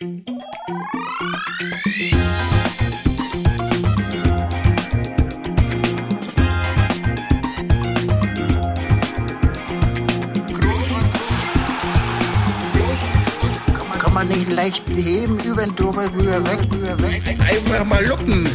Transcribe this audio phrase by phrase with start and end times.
[0.00, 0.14] Kann
[14.14, 17.22] man nicht leicht beheben, über den drüber, rüber, weg, rüber, weg.
[17.38, 18.48] Einfach mal luppen.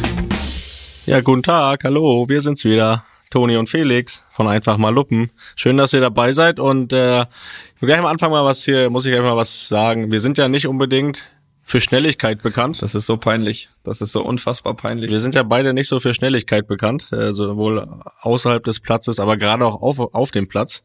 [1.06, 3.04] Ja, guten Tag, hallo, wir sind's wieder.
[3.30, 5.30] Toni und Felix von Einfach mal Luppen.
[5.56, 8.88] Schön, dass ihr dabei seid und äh, ich will gleich am Anfang mal was hier,
[8.88, 10.10] muss ich gleich mal was sagen.
[10.10, 11.28] Wir sind ja nicht unbedingt
[11.68, 12.80] für Schnelligkeit bekannt.
[12.80, 13.70] Das ist so peinlich.
[13.82, 15.10] Das ist so unfassbar peinlich.
[15.10, 17.84] Wir sind ja beide nicht so für Schnelligkeit bekannt, äh, sowohl
[18.20, 20.84] außerhalb des Platzes, aber gerade auch auf, auf dem Platz.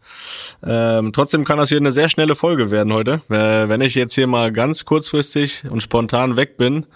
[0.64, 3.22] Ähm, trotzdem kann das hier eine sehr schnelle Folge werden heute.
[3.30, 6.88] Äh, wenn ich jetzt hier mal ganz kurzfristig und spontan weg bin,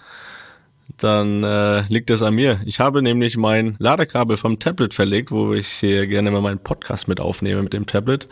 [0.96, 2.60] dann äh, liegt es an mir.
[2.66, 7.06] Ich habe nämlich mein Ladekabel vom Tablet verlegt, wo ich hier gerne mal meinen Podcast
[7.06, 8.26] mit aufnehme mit dem Tablet.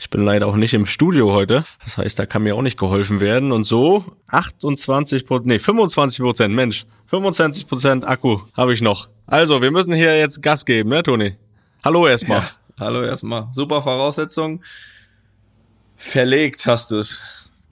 [0.00, 1.64] Ich bin leider auch nicht im Studio heute.
[1.82, 3.50] Das heißt, da kann mir auch nicht geholfen werden.
[3.50, 9.08] Und so 28 Prozent, nee, 25 Prozent, Mensch, 25 Prozent Akku habe ich noch.
[9.26, 11.36] Also, wir müssen hier jetzt Gas geben, ne, Toni?
[11.84, 12.38] Hallo erstmal.
[12.40, 13.48] Ja, hallo erstmal.
[13.50, 14.62] Super Voraussetzung.
[15.96, 17.20] Verlegt hast du es.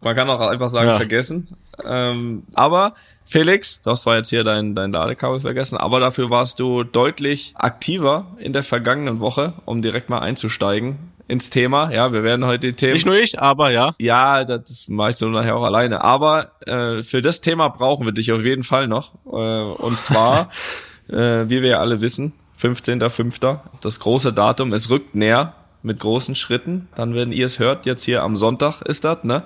[0.01, 0.97] Man kann auch einfach sagen, Ja.
[0.97, 1.47] vergessen.
[1.85, 6.59] Ähm, aber Felix, du hast zwar jetzt hier dein, dein Ladekabel vergessen, aber dafür warst
[6.59, 10.99] du deutlich aktiver in der vergangenen Woche, um direkt mal einzusteigen
[11.29, 11.93] ins Thema.
[11.93, 12.95] Ja, wir werden heute die Themen.
[12.95, 13.95] Nicht nur ich, aber ja.
[13.99, 16.03] Ja, das mache ich so nachher auch alleine.
[16.03, 19.15] Aber äh, für das Thema brauchen wir dich auf jeden Fall noch.
[19.27, 20.51] Äh, und zwar,
[21.09, 23.59] äh, wie wir ja alle wissen, 15.05.
[23.81, 26.89] Das große Datum, es rückt näher mit großen Schritten.
[26.95, 29.43] Dann, wenn ihr es hört, jetzt hier am Sonntag ist das, ne?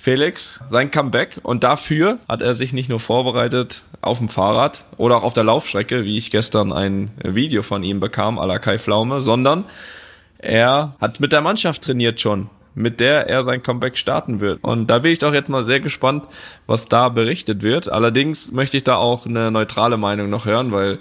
[0.00, 1.40] Felix, sein Comeback.
[1.42, 5.42] Und dafür hat er sich nicht nur vorbereitet auf dem Fahrrad oder auch auf der
[5.42, 9.64] Laufstrecke, wie ich gestern ein Video von ihm bekam, à la Kai Pflaume, sondern
[10.38, 14.62] er hat mit der Mannschaft trainiert schon, mit der er sein Comeback starten wird.
[14.62, 16.24] Und da bin ich doch jetzt mal sehr gespannt,
[16.66, 17.88] was da berichtet wird.
[17.88, 20.98] Allerdings möchte ich da auch eine neutrale Meinung noch hören, weil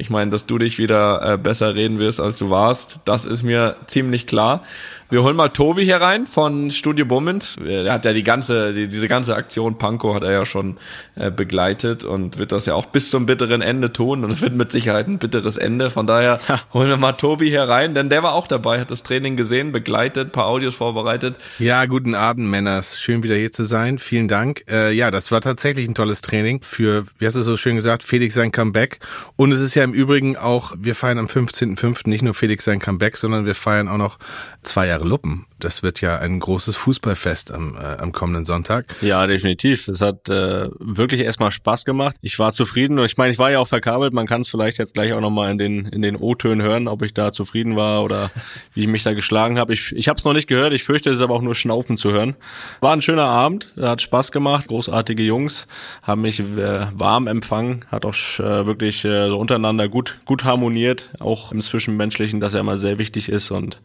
[0.00, 3.42] ich meine, dass du dich wieder äh, besser reden wirst, als du warst, das ist
[3.42, 4.62] mir ziemlich klar.
[5.10, 7.56] Wir holen mal Tobi hier rein von Studio Bummens.
[7.56, 10.78] Er hat ja die ganze, die, diese ganze Aktion Panko hat er ja schon
[11.16, 14.22] äh, begleitet und wird das ja auch bis zum bitteren Ende tun.
[14.22, 15.90] Und es wird mit Sicherheit ein bitteres Ende.
[15.90, 16.38] Von daher
[16.72, 19.72] holen wir mal Tobi hier rein, denn der war auch dabei, hat das Training gesehen,
[19.72, 21.34] begleitet, paar Audios vorbereitet.
[21.58, 23.00] Ja, guten Abend, Männers.
[23.00, 23.98] Schön wieder hier zu sein.
[23.98, 24.62] Vielen Dank.
[24.70, 28.04] Äh, ja, das war tatsächlich ein tolles Training für, wie hast du so schön gesagt,
[28.04, 29.00] Felix sein Comeback.
[29.34, 32.08] Und es ist ja im Übrigen auch, wir feiern am 15.05.
[32.08, 34.18] nicht nur Felix sein Comeback, sondern wir feiern auch noch
[34.62, 35.46] zwei Jahre Luppen.
[35.60, 38.86] Das wird ja ein großes Fußballfest am, äh, am kommenden Sonntag.
[39.02, 39.88] Ja, definitiv.
[39.88, 42.16] Es hat äh, wirklich erstmal Spaß gemacht.
[42.22, 44.12] Ich war zufrieden ich meine, ich war ja auch verkabelt.
[44.12, 47.02] Man kann es vielleicht jetzt gleich auch nochmal in den, in den O-Tönen hören, ob
[47.02, 48.30] ich da zufrieden war oder
[48.74, 49.72] wie ich mich da geschlagen habe.
[49.72, 50.72] Ich, ich habe es noch nicht gehört.
[50.72, 52.36] Ich fürchte, es ist aber auch nur Schnaufen zu hören.
[52.80, 53.72] War ein schöner Abend.
[53.80, 54.68] Hat Spaß gemacht.
[54.68, 55.68] Großartige Jungs
[56.02, 57.84] haben mich äh, warm empfangen.
[57.88, 61.10] Hat auch äh, wirklich äh, so untereinander gut, gut harmoniert.
[61.20, 63.80] Auch im Zwischenmenschlichen, das ja immer sehr wichtig ist und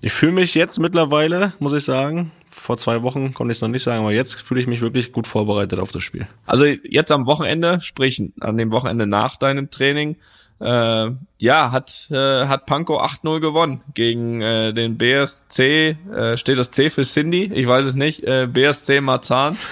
[0.00, 3.68] ich fühle mich jetzt mittlerweile, muss ich sagen, vor zwei Wochen konnte ich es noch
[3.68, 6.26] nicht sagen, aber jetzt fühle ich mich wirklich gut vorbereitet auf das Spiel.
[6.46, 10.16] Also jetzt am Wochenende, sprich an dem Wochenende nach deinem Training,
[10.60, 16.70] äh, ja, hat, äh, hat Panko 8-0 gewonnen gegen äh, den BSC, äh, steht das
[16.70, 17.50] C für Cindy?
[17.54, 19.56] Ich weiß es nicht, äh, BSC Marzahn.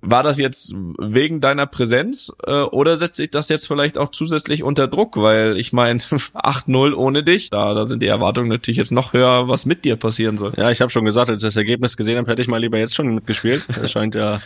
[0.00, 4.62] War das jetzt wegen deiner Präsenz äh, oder setzt sich das jetzt vielleicht auch zusätzlich
[4.62, 5.16] unter Druck?
[5.16, 9.48] Weil ich meine, 8-0 ohne dich, da, da sind die Erwartungen natürlich jetzt noch höher,
[9.48, 10.52] was mit dir passieren soll.
[10.56, 12.78] Ja, ich habe schon gesagt, als ich das Ergebnis gesehen habe, hätte ich mal lieber
[12.78, 13.66] jetzt schon mitgespielt.
[13.68, 14.40] Das scheint ja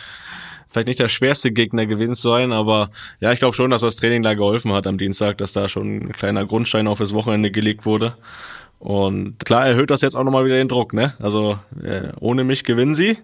[0.73, 2.89] vielleicht nicht der schwerste Gegner gewesen zu sein, aber
[3.21, 5.97] ja, ich glaube schon, dass das Training da geholfen hat am Dienstag, dass da schon
[5.97, 8.15] ein kleiner Grundstein auf das Wochenende gelegt wurde.
[8.79, 11.13] Und klar erhöht das jetzt auch nochmal wieder den Druck, ne?
[11.19, 13.17] Also äh, ohne mich gewinnen sie.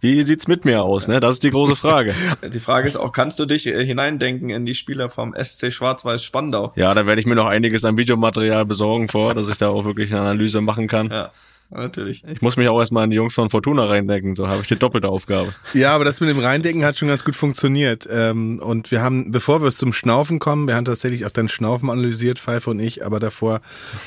[0.00, 1.18] Wie sieht's mit mir aus, ne?
[1.18, 2.14] Das ist die große Frage.
[2.52, 6.22] Die Frage ist auch, kannst du dich äh, hineindenken in die Spieler vom SC Schwarz-Weiß
[6.22, 6.72] Spandau?
[6.76, 9.86] Ja, da werde ich mir noch einiges an Videomaterial besorgen vor, dass ich da auch
[9.86, 11.08] wirklich eine Analyse machen kann.
[11.08, 11.30] Ja,
[11.70, 12.24] natürlich.
[12.24, 14.76] Ich muss mich auch erstmal an die Jungs von Fortuna reindenken, so habe ich die
[14.76, 15.54] doppelte Aufgabe.
[15.72, 18.08] Ja, aber das mit dem Reindenken hat schon ganz gut funktioniert.
[18.10, 21.90] Ähm, und wir haben, bevor wir zum Schnaufen kommen, wir haben tatsächlich auch dein Schnaufen
[21.90, 23.60] analysiert, Pfeife und ich, aber davor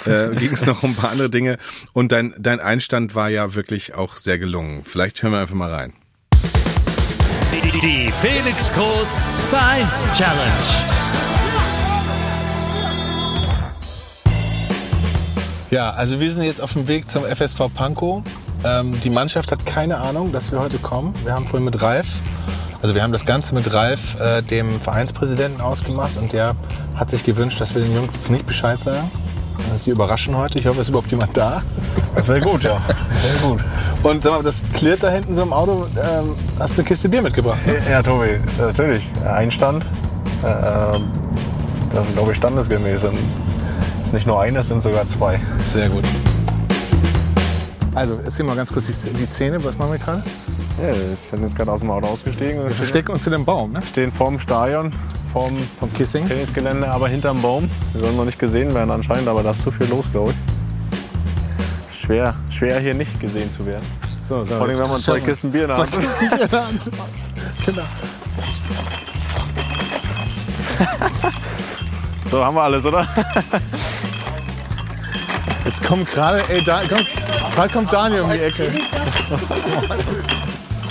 [0.06, 1.58] äh, ging es noch um ein paar andere Dinge.
[1.94, 4.84] Und dein, dein Einstand war ja wirklich auch sehr gelungen.
[4.84, 5.94] Vielleicht hören wir einfach mal rein.
[7.54, 11.07] Die, die Felix Groß Vereins Challenge.
[15.70, 18.22] Ja, also wir sind jetzt auf dem Weg zum FSV Pankow.
[18.64, 21.14] Ähm, die Mannschaft hat keine Ahnung, dass wir heute kommen.
[21.24, 22.08] Wir haben vorhin mit Ralf,
[22.82, 26.56] also wir haben das Ganze mit Ralf, äh, dem Vereinspräsidenten, ausgemacht und der
[26.96, 29.10] hat sich gewünscht, dass wir den Jungs nicht Bescheid sagen.
[29.72, 30.60] dass Sie überraschen heute.
[30.60, 31.64] Ich hoffe, es ist überhaupt jemand da.
[32.16, 32.80] Das wäre gut, ja.
[33.24, 33.60] Wäre gut.
[34.04, 35.88] Und sag mal, das klirrt da hinten so im Auto.
[35.98, 37.58] Ähm, hast du eine Kiste Bier mitgebracht?
[37.66, 37.74] Ne?
[37.90, 39.10] Ja, Tobi, natürlich.
[39.26, 39.84] Einstand.
[40.44, 40.46] Äh,
[41.94, 43.06] das ist, glaube ich, standesgemäß.
[43.06, 43.18] Und
[44.08, 45.38] es ist nicht nur eine, es sind sogar zwei.
[45.74, 46.06] Sehr gut.
[47.94, 49.62] Also, erzähl mal ganz kurz die, Szene.
[49.66, 50.24] Was machen wir gerade?
[50.82, 52.64] Ja, wir sind jetzt gerade aus dem Auto ausgestiegen.
[52.64, 53.82] Wir verstecken uns in dem Baum, ne?
[53.82, 54.94] stehen vorm Stadion,
[55.34, 56.26] vorm Vom Kissing.
[56.26, 57.70] Trainingsgelände, aber hinterm Baum.
[57.92, 61.94] Wir sollen noch nicht gesehen werden anscheinend, aber da ist zu viel los, glaube ich.
[61.94, 63.84] Schwer, schwer hier nicht gesehen zu werden.
[64.26, 65.34] So, so, Vor allem, wenn man zwei schauen wir.
[65.34, 66.00] Kisten Bier in der Zwei Hand hat.
[66.00, 66.92] Kisten Bier in der Hand.
[71.36, 71.38] Genau.
[72.30, 73.08] So, haben wir alles, oder?
[75.64, 77.00] Jetzt kommt gerade, ey, da, komm,
[77.56, 78.72] bald kommt Daniel um die Ecke.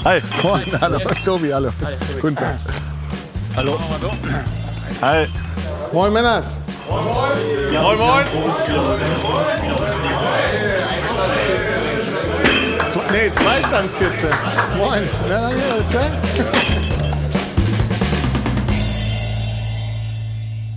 [0.05, 0.21] Hi.
[0.43, 1.71] Moin, hallo, Tobi, hallo.
[2.21, 2.59] Guten Tag.
[5.03, 5.27] Hi.
[5.93, 6.59] Moin, Männers.
[6.89, 8.25] Moin, moin.
[12.91, 14.31] Zwei, nee, Zweistandskiste.
[14.79, 15.09] Moin.
[15.29, 16.11] Na, hier, ist klar?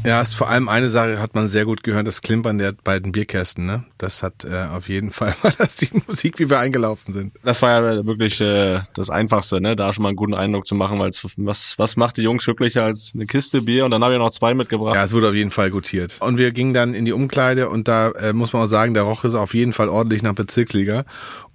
[0.06, 3.12] Ja, ist vor allem eine Sache hat man sehr gut gehört, das Klimpern der beiden
[3.12, 3.84] Bierkästen, ne?
[3.98, 7.34] Das hat äh, auf jeden Fall war das die Musik, wie wir eingelaufen sind.
[7.44, 9.76] Das war ja wirklich äh, das Einfachste, ne?
[9.76, 12.84] da schon mal einen guten Eindruck zu machen, weil was, was macht die Jungs glücklicher
[12.84, 14.96] als eine Kiste Bier und dann habe ich noch zwei mitgebracht.
[14.96, 16.18] Ja, es wurde auf jeden Fall gutiert.
[16.22, 19.04] Und wir gingen dann in die Umkleide und da äh, muss man auch sagen, da
[19.04, 21.04] roch es auf jeden Fall ordentlich nach Bezirksliga.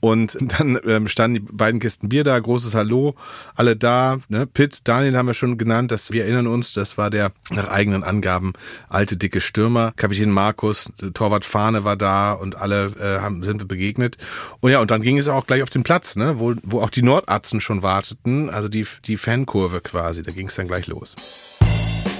[0.04, 3.14] Und dann ähm, standen die beiden Kisten Bier da, großes Hallo,
[3.54, 4.18] alle da.
[4.28, 4.46] Ne?
[4.46, 8.04] Pitt, Daniel haben wir schon genannt, das, wir erinnern uns, das war der nach eigenen
[8.04, 8.52] Angaben
[8.90, 9.94] alte dicke Stürmer.
[9.96, 14.18] Kapitän Markus, Torwart Fahne war da und alle äh, haben, sind wir begegnet.
[14.60, 16.34] Und ja, und dann ging es auch gleich auf den Platz, ne?
[16.38, 20.54] wo, wo auch die Nordatzen schon warteten, also die, die Fankurve quasi, da ging es
[20.54, 21.14] dann gleich los.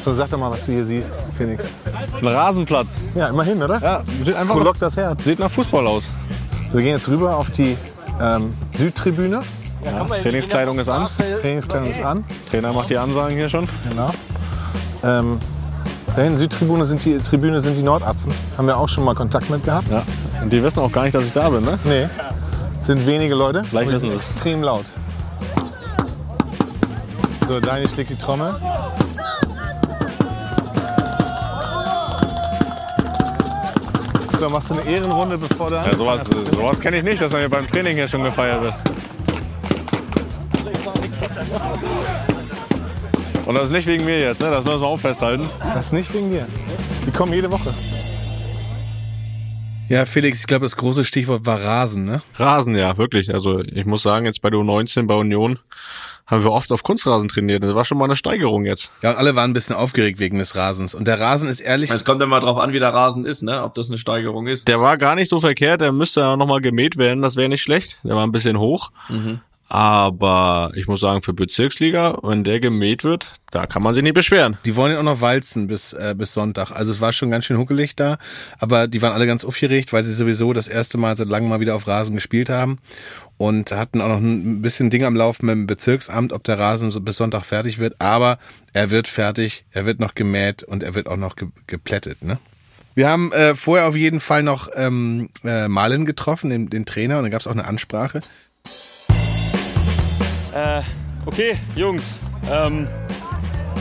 [0.03, 1.71] So, sag doch mal, was du hier siehst, Phoenix.
[2.19, 2.97] Ein Rasenplatz.
[3.15, 3.79] Ja, immerhin, oder?
[3.83, 5.25] Ja, sieht einfach Frohlockt das Herz.
[5.25, 6.09] sieht nach Fußball aus.
[6.75, 7.77] Wir gehen jetzt rüber auf die
[8.21, 9.43] ähm, Südtribüne.
[9.85, 11.07] Ja, Trainingskleidung ist an.
[11.41, 12.25] Trainingskleidung ist an.
[12.51, 13.69] Trainer macht die Ansagen hier schon.
[13.89, 14.11] Genau.
[15.05, 15.39] Ähm,
[16.17, 18.33] da hinten Südtribüne sind die Tribüne sind die Nordatzen.
[18.59, 19.89] Haben wir auch schon mal Kontakt mit gehabt?
[19.89, 20.03] Ja.
[20.43, 21.79] Und die wissen auch gar nicht, dass ich da bin, ne?
[21.85, 22.09] Nee.
[22.81, 23.63] Sind wenige Leute.
[23.63, 24.31] Vielleicht wissen sind sie's.
[24.31, 24.87] extrem laut.
[27.47, 28.53] So, Daniel schlägt die Trommel.
[34.45, 37.41] So, machst du eine Ehrenrunde, bevor du Ja, sowas sowas kenne ich nicht, dass man
[37.41, 38.75] hier beim Training hier schon gefeiert wird.
[43.47, 44.51] Und das ist nicht wegen mir jetzt, ne?
[44.51, 45.49] das müssen wir auch festhalten.
[45.73, 46.47] Das nicht wegen dir.
[47.07, 47.71] Die kommen jede Woche.
[49.89, 52.21] Ja, Felix, ich glaube, das große Stichwort war Rasen, ne?
[52.35, 53.33] Rasen, ja, wirklich.
[53.33, 55.59] Also ich muss sagen, jetzt bei der U19 bei Union
[56.27, 57.63] haben wir oft auf Kunstrasen trainiert.
[57.63, 58.91] Das war schon mal eine Steigerung jetzt.
[59.03, 60.95] Ja, und alle waren ein bisschen aufgeregt wegen des Rasens.
[60.95, 63.63] Und der Rasen ist ehrlich, Es kommt immer drauf an, wie der Rasen ist, ne?
[63.63, 64.67] Ob das eine Steigerung ist.
[64.69, 67.49] Der war gar nicht so verkehrt, der müsste ja noch mal gemäht werden, das wäre
[67.49, 68.01] nicht schlecht.
[68.05, 68.91] Der war ein bisschen hoch.
[69.69, 74.15] Aber ich muss sagen, für Bezirksliga, wenn der gemäht wird, da kann man sich nicht
[74.15, 74.59] beschweren.
[74.65, 76.71] die wollen ja auch noch walzen bis, äh, bis Sonntag.
[76.71, 78.19] Also es war schon ganz schön huckelig da,
[78.59, 81.61] aber die waren alle ganz aufgeregt, weil sie sowieso das erste Mal seit langem mal
[81.61, 82.79] wieder auf Rasen gespielt haben
[83.39, 86.91] und hatten auch noch ein bisschen Ding am Laufen mit dem Bezirksamt, ob der Rasen
[86.91, 88.01] so bis Sonntag fertig wird.
[88.01, 88.39] Aber
[88.73, 92.39] er wird fertig, er wird noch gemäht und er wird auch noch ge geplättet, ne?
[92.97, 97.17] Wir haben äh, vorher auf jeden Fall noch ähm, äh, Marlin getroffen, den, den Trainer,
[97.17, 98.21] und dann gab es auch eine Ansprache.
[100.55, 100.83] Äh,
[101.27, 102.21] okay, Jungs.
[102.51, 102.87] Ähm,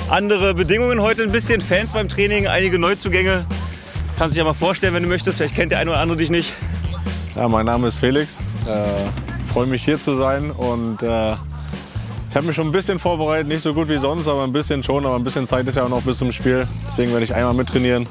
[0.09, 1.61] andere Bedingungen heute ein bisschen.
[1.61, 3.45] Fans beim Training, einige Neuzugänge.
[4.17, 5.37] Kannst dich ja mal vorstellen, wenn du möchtest.
[5.37, 6.53] Vielleicht kennt der eine oder andere dich nicht.
[7.35, 8.39] Ja, mein Name ist Felix.
[8.67, 8.85] Äh,
[9.51, 13.61] freue mich hier zu sein und äh, ich habe mich schon ein bisschen vorbereitet, nicht
[13.61, 15.05] so gut wie sonst, aber ein bisschen schon.
[15.05, 16.67] Aber ein bisschen Zeit ist ja auch noch bis zum Spiel.
[16.87, 18.07] Deswegen werde ich einmal mittrainieren.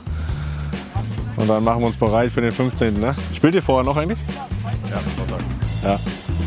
[1.37, 3.01] Und dann machen wir uns bereit für den 15.
[3.01, 3.17] Ne?
[3.35, 4.21] Spielt ihr vorher noch eigentlich?
[4.89, 5.41] Ja, Sonntag.
[5.83, 5.99] Ja.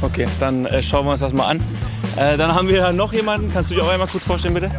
[0.01, 1.59] Okay, dann äh, schauen wir uns das mal an.
[2.17, 3.51] Äh, dann haben wir noch jemanden.
[3.51, 4.71] Kannst du dich auch einmal kurz vorstellen, bitte?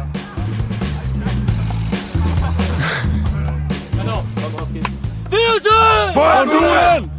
[6.13, 7.11] Von Duren!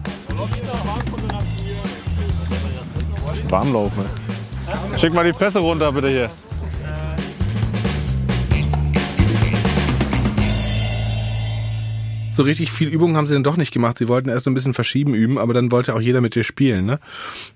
[3.48, 4.98] Warmlauf, ne?
[4.98, 6.30] Schick mal die Presse runter, bitte hier.
[12.38, 13.98] So richtig viel Übung haben sie dann doch nicht gemacht.
[13.98, 16.44] Sie wollten erst so ein bisschen verschieben üben, aber dann wollte auch jeder mit dir
[16.44, 17.00] spielen, ne?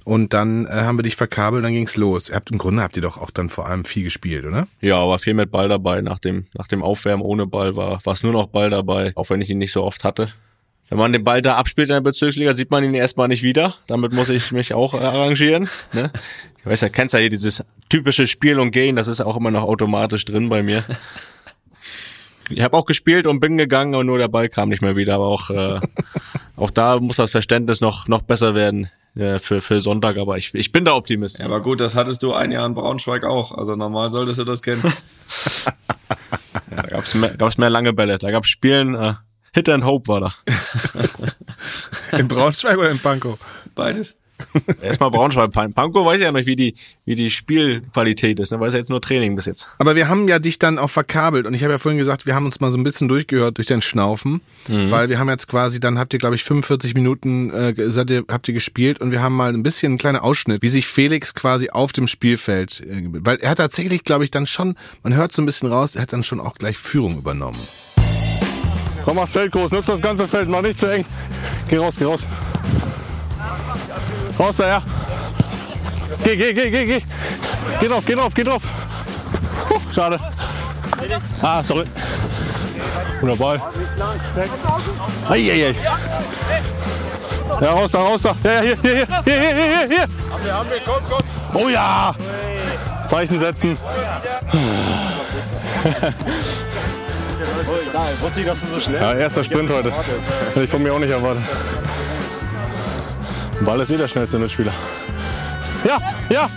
[0.05, 2.29] Und dann äh, haben wir dich verkabelt, dann ging's los.
[2.29, 4.67] Ihr habt im Grunde habt ihr doch auch dann vor allem viel gespielt, oder?
[4.81, 6.03] Ja, aber viel mit Ball dabei.
[6.03, 9.41] Nach dem, nach dem Aufwärmen ohne Ball war es nur noch Ball dabei, auch wenn
[9.41, 10.33] ich ihn nicht so oft hatte.
[10.89, 13.77] Wenn man den Ball da abspielt in der Bezirksliga, sieht man ihn erstmal nicht wieder.
[13.87, 15.69] Damit muss ich mich auch äh, arrangieren.
[15.95, 16.11] Ne?
[16.59, 19.51] Ich weiß ja, kennst ja hier dieses typische Spiel und Gehen, das ist auch immer
[19.51, 20.85] noch automatisch drin bei mir.
[22.51, 25.15] Ich habe auch gespielt und bin gegangen und nur der Ball kam nicht mehr wieder.
[25.15, 25.81] Aber auch, äh,
[26.57, 30.17] auch da muss das Verständnis noch, noch besser werden äh, für, für Sonntag.
[30.17, 31.39] Aber ich, ich bin da Optimist.
[31.39, 33.53] Ja, aber gut, das hattest du ein Jahr in Braunschweig auch.
[33.53, 34.83] Also normal solltest du das kennen.
[36.71, 38.17] Ja, da gab's mehr, gab's mehr lange Bälle.
[38.17, 39.15] Da gab's Spielen, äh,
[39.55, 40.35] Hit and Hope war da.
[42.19, 43.39] In Braunschweig oder in Pankow?
[43.75, 44.19] Beides.
[44.83, 45.53] Erstmal Braunschweig.
[45.53, 48.53] Pan- Pankow weiß ja noch, wie die, wie die Spielqualität ist.
[48.53, 48.61] Ne?
[48.61, 49.69] Weiß ja jetzt nur Training bis jetzt.
[49.79, 52.35] Aber wir haben ja dich dann auch verkabelt und ich habe ja vorhin gesagt, wir
[52.35, 55.81] haben uns mal so ein bisschen durchgehört durch dein Schnaufen, weil wir haben jetzt quasi,
[55.81, 59.23] dann habt ihr glaube ich 45 Minuten äh, seid ihr, habt ihr gespielt und wir
[59.23, 63.03] haben mal ein bisschen einen kleinen Ausschnitt, wie sich Felix quasi auf dem Spielfeld, äh,
[63.13, 66.03] weil er hat tatsächlich glaube ich dann schon, man hört so ein bisschen raus, er
[66.03, 67.59] hat dann schon auch gleich Führung übernommen.
[69.05, 71.05] Komm aufs Feld groß, nutzt das ganze Feld, mach nicht zu eng.
[71.69, 72.27] Geh raus, geh raus.
[74.39, 74.83] Raus da, ja.
[76.25, 77.03] Geh, geh, geh, geh, geh.
[77.81, 78.63] Geh drauf, geh drauf, geh drauf.
[79.69, 80.19] Puh, schade.
[81.43, 81.85] Ah, sorry.
[83.39, 83.61] Ball.
[85.29, 85.75] Eieiei.
[87.61, 88.35] Ja, raus da, raus da.
[88.43, 90.09] Ja, ja, hier, hier, hier, hier, hier, hier, hier.
[91.55, 92.15] Oh ja.
[93.09, 93.79] Zeichen setzen.
[98.21, 99.93] Wusste ich, dass du so schnell Ja, erster Sprint heute.
[99.93, 101.43] Hätte ich von mir auch nicht erwartet.
[103.65, 104.73] Ball ist eh der schnellste Mitspieler.
[105.85, 106.49] Ja, ja.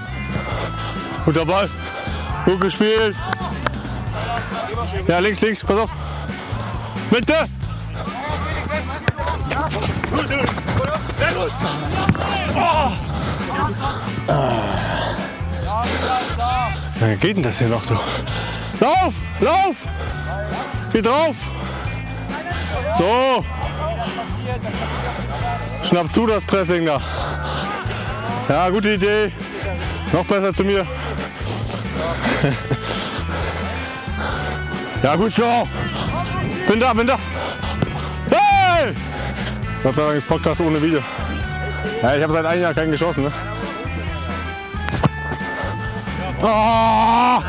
[1.26, 1.70] Guter Ball.
[2.46, 3.16] Gut gespielt.
[5.08, 5.90] Ja, links, links, pass auf.
[7.12, 7.34] Mitte.
[12.56, 12.92] Oh.
[17.00, 17.94] Wie geht denn das hier noch, du?
[18.80, 19.76] Lauf, lauf!
[20.92, 21.36] Geh drauf!
[22.98, 23.44] So!
[25.88, 27.00] Schnapp zu das Pressing da.
[28.50, 29.32] Ja, gute Idee.
[30.12, 30.86] Noch besser zu mir.
[35.04, 35.68] Ja, gut so.
[36.68, 37.18] Bin da, bin da.
[38.30, 38.94] Hey!
[39.84, 41.00] Gott sei Dank ist Podcast ohne Video.
[42.02, 43.26] Ja, ich habe seit einem Jahr keinen geschossen.
[43.26, 43.32] Ne?
[46.42, 47.42] Ah!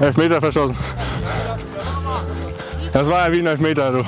[0.00, 0.76] Elfmeter verschossen.
[2.92, 3.92] Das war ja wie ein Elfmeter.
[3.92, 4.04] Du.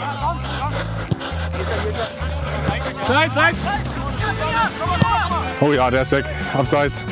[5.61, 6.25] Oh ja, der ist weg.
[6.55, 7.03] Abseits.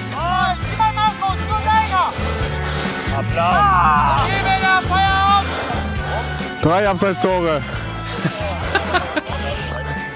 [6.63, 7.63] Drei Abseitstore.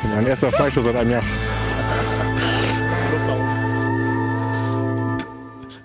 [0.15, 1.23] mein erster Freischuss seit einem Jahr.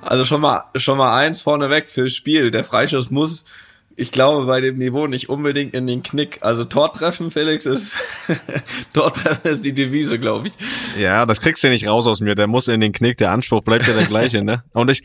[0.01, 2.51] Also schon mal, schon mal eins vorneweg fürs Spiel.
[2.51, 3.45] Der Freischuss muss,
[3.97, 6.39] ich glaube, bei dem Niveau nicht unbedingt in den Knick.
[6.41, 8.01] Also Tortreffen, Felix, ist,
[8.93, 10.53] Tortreffen ist die Devise, glaube ich.
[10.99, 12.35] Ja, das kriegst du nicht raus aus mir.
[12.35, 13.17] Der muss in den Knick.
[13.17, 14.63] Der Anspruch bleibt ja der gleiche, ne?
[14.73, 15.03] Und ich,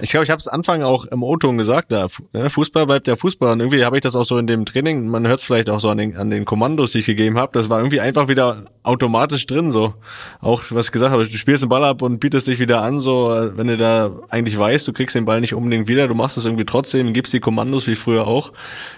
[0.00, 1.90] ich glaube, ich habe es Anfang auch im O-Ton gesagt.
[1.90, 3.52] Da, ne, Fußball bleibt der Fußball.
[3.52, 5.08] Und irgendwie habe ich das auch so in dem Training.
[5.08, 7.50] Man hört es vielleicht auch so an den, an den Kommandos, die ich gegeben habe.
[7.54, 9.72] Das war irgendwie einfach wieder automatisch drin.
[9.72, 9.94] So
[10.40, 11.26] auch was ich gesagt habe.
[11.26, 13.00] Du spielst den Ball ab und bietest dich wieder an.
[13.00, 16.06] So, wenn du da eigentlich weißt, du kriegst den Ball nicht unbedingt wieder.
[16.06, 18.52] Du machst es irgendwie trotzdem, gibst die Kommandos wie früher auch.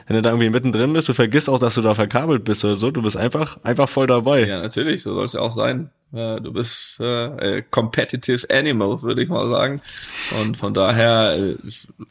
[0.06, 2.76] Wenn du da irgendwie mittendrin bist, du vergisst auch, dass du da verkabelt bist oder
[2.76, 2.90] so.
[2.90, 4.46] Du bist einfach, einfach voll dabei.
[4.46, 5.90] Ja, natürlich, so soll es ja auch sein.
[6.12, 9.80] Äh, Du bist äh, competitive animal, würde ich mal sagen.
[10.42, 11.54] Und von daher, äh,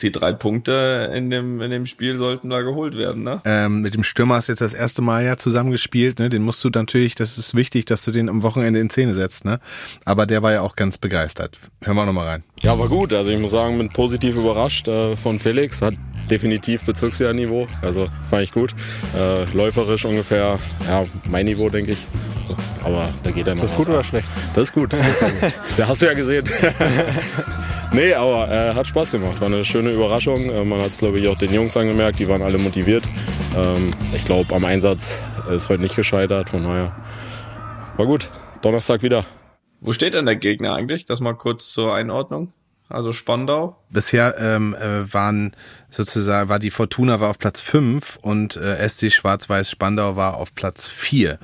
[0.02, 3.42] die drei Punkte in dem, in dem Spiel sollten da geholt werden, ne?
[3.44, 6.30] Ähm, mit dem Stürmer hast du jetzt das erste Mal ja zusammengespielt, ne?
[6.30, 9.44] Den musst du natürlich, das ist wichtig, dass du den am Wochenende in Szene setzt,
[9.44, 9.60] ne?
[10.06, 11.60] Aber der war ja auch ganz begeistert.
[11.82, 12.44] Hören wir auch noch mal rein.
[12.62, 13.14] Ja, war gut.
[13.14, 15.82] Also ich muss sagen, bin positiv überrascht äh, von Felix.
[15.82, 15.96] Hat
[16.30, 17.68] definitiv Bezirksliga-Niveau.
[17.82, 18.74] Also fand ich gut.
[19.18, 22.08] Äh, läuferisch ungefähr, ja, mein Niveau, denke ich.
[22.84, 23.64] Aber da geht er noch.
[23.64, 24.06] Ist das gut was oder ab.
[24.06, 24.28] schlecht?
[24.54, 24.94] Das ist gut.
[24.94, 25.54] Das ist ja gut.
[25.78, 26.46] Das hast du ja gesehen.
[27.94, 29.40] nee, aber äh, hat Spaß gemacht.
[29.42, 30.50] War eine schöne Überraschung.
[30.50, 32.20] Äh, man hat es, glaube ich, auch den Jungs angemerkt.
[32.20, 33.04] Die waren alle motiviert.
[33.56, 35.22] Ähm, ich glaube, am Einsatz
[35.54, 36.50] ist heute nicht gescheitert.
[36.50, 36.96] Von daher
[37.98, 38.30] war gut.
[38.62, 39.26] Donnerstag wieder.
[39.82, 41.06] Wo steht denn der Gegner eigentlich?
[41.06, 42.52] Das mal kurz zur Einordnung.
[42.90, 43.78] Also Spandau.
[43.92, 45.56] Bisher ähm, äh, waren
[45.92, 50.56] sozusagen, war die Fortuna war auf Platz 5 und äh, SC Schwarz-Weiß Spandau war auf
[50.56, 51.38] Platz 4.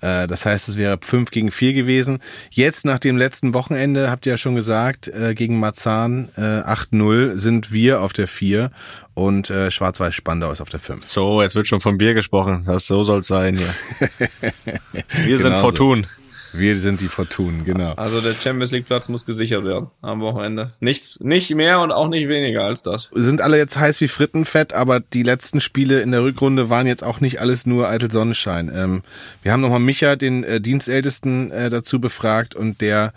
[0.00, 2.20] Äh, das heißt, es wäre 5 gegen 4 gewesen.
[2.50, 7.36] Jetzt nach dem letzten Wochenende, habt ihr ja schon gesagt, äh, gegen Marzahn äh, 8-0
[7.38, 8.70] sind wir auf der 4
[9.14, 11.10] und äh, Schwarz-Weiß Spandau ist auf der 5.
[11.10, 12.64] So, jetzt wird schon von Bier gesprochen.
[12.66, 13.74] Das so soll's sein hier.
[15.24, 16.21] Wir sind Genau so.
[16.52, 17.92] Wir sind die Fortunen, genau.
[17.94, 20.72] Also der Champions League Platz muss gesichert werden am Wochenende.
[20.80, 23.10] Nichts, nicht mehr und auch nicht weniger als das.
[23.14, 27.04] Sind alle jetzt heiß wie Frittenfett, aber die letzten Spiele in der Rückrunde waren jetzt
[27.04, 28.70] auch nicht alles nur eitel Sonnenschein.
[28.74, 29.02] Ähm,
[29.42, 33.12] wir haben nochmal Micha, den äh, Dienstältesten, äh, dazu befragt und der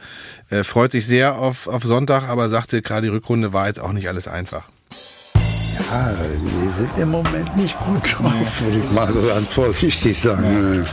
[0.50, 3.92] äh, freut sich sehr auf, auf Sonntag, aber sagte, gerade die Rückrunde war jetzt auch
[3.92, 4.70] nicht alles einfach.
[5.78, 6.14] Ja,
[6.64, 10.86] wir sind im Moment nicht gut drauf, würde ich mal so ganz vorsichtig sagen.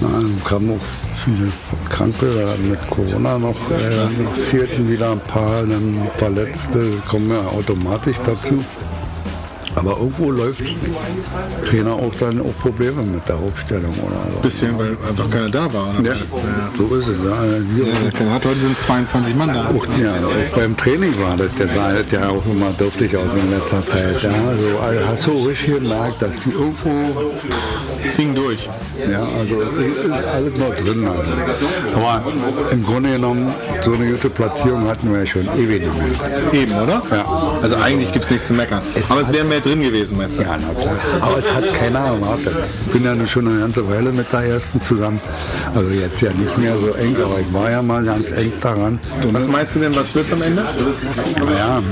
[0.00, 0.08] Ja.
[0.08, 1.52] Dann kamen auch viele
[1.90, 8.64] Kranke mit Corona noch, äh, fehlten wieder ein paar, dann Verletzte kommen ja automatisch dazu.
[9.74, 10.62] Aber irgendwo läuft.
[11.68, 14.40] Trainer auch dann auch Probleme mit der Aufstellung oder so.
[14.40, 15.98] Bisschen, weil einfach keiner da war.
[15.98, 16.10] Oder?
[16.10, 16.14] Ja,
[16.76, 17.16] so ist es.
[17.24, 19.60] Ja, Ja, der hat heute sind 22 Mann da.
[19.60, 23.24] auch, ja, auch beim Training war das, der sah das ja auch immer dürftig aus
[23.34, 24.22] in letzter Zeit.
[24.22, 26.90] Ja, also, also hast du richtig gemerkt, dass die irgendwo,
[28.18, 28.68] Ding durch.
[29.10, 31.06] ja, also es ist alles noch drin.
[31.06, 31.30] Also.
[31.94, 32.22] Aber
[32.70, 33.52] im Grunde genommen,
[33.82, 36.62] so eine gute Platzierung hatten wir ja schon ewig nicht mehr.
[36.62, 37.02] Eben, oder?
[37.10, 37.31] Ja.
[37.62, 38.82] Also eigentlich gibt es nichts zu meckern.
[39.08, 40.42] Aber es wäre mehr drin gewesen, meinst du?
[40.42, 40.96] Ja, na klar.
[41.20, 42.56] Aber es hat keiner erwartet.
[42.86, 45.20] Ich bin ja nun schon eine ganze Weile mit der ersten zusammen.
[45.74, 48.98] Also jetzt ja nicht mehr so eng, aber ich war ja mal ganz eng daran.
[49.30, 50.64] Was meinst du denn, was wird's am Ende?
[51.56, 51.82] Ja,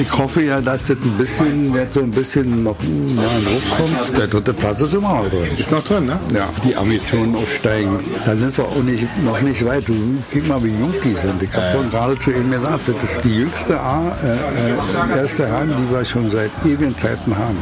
[0.00, 3.70] ich hoffe ja, dass das ein bisschen, jetzt so ein bisschen noch ja, in Druck
[3.76, 4.18] kommt.
[4.18, 5.48] Der dritte Platz ist immer noch drin.
[5.58, 6.18] Ist noch drin, ne?
[6.34, 8.00] Ja, die Ambitionen aufsteigen.
[8.24, 9.88] Da sind wir auch nicht, noch nicht weit.
[9.88, 9.94] Du
[10.32, 11.42] guck mal, wie jung die sind.
[11.42, 14.83] Ich habe vorhin gerade zu ihm gesagt, das ist die jüngste A, äh, äh,
[15.16, 17.56] erste Hand, die wir schon seit ewigen Zeiten haben.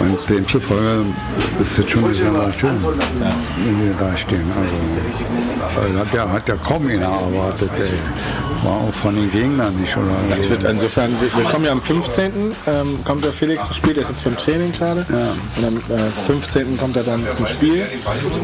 [0.00, 1.04] Und demzufolge
[1.60, 4.44] ist das schon eine Generation, wenn wir da stehen.
[4.56, 7.70] Also, also hat, ja, hat ja kaum einer erwartet.
[7.78, 8.64] Ey.
[8.64, 9.96] War auch von den Gegnern nicht.
[9.96, 12.32] Oder Das wird insofern, wir, kommen ja am 15.
[12.66, 15.06] Ähm, kommt der Felix ins Spiel, der ist jetzt beim Training gerade.
[15.56, 16.78] Und am äh, 15.
[16.78, 17.86] kommt er dann zum Spiel.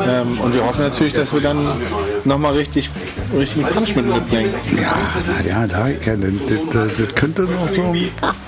[0.07, 1.67] Ähm, und wir hoffen natürlich, dass wir dann
[2.25, 2.91] nochmal richtig,
[3.35, 4.55] richtigen Punishment mitbringen.
[4.77, 4.97] Ja,
[5.47, 6.31] ja, da, ja, das,
[6.71, 7.95] das, das könnte noch so.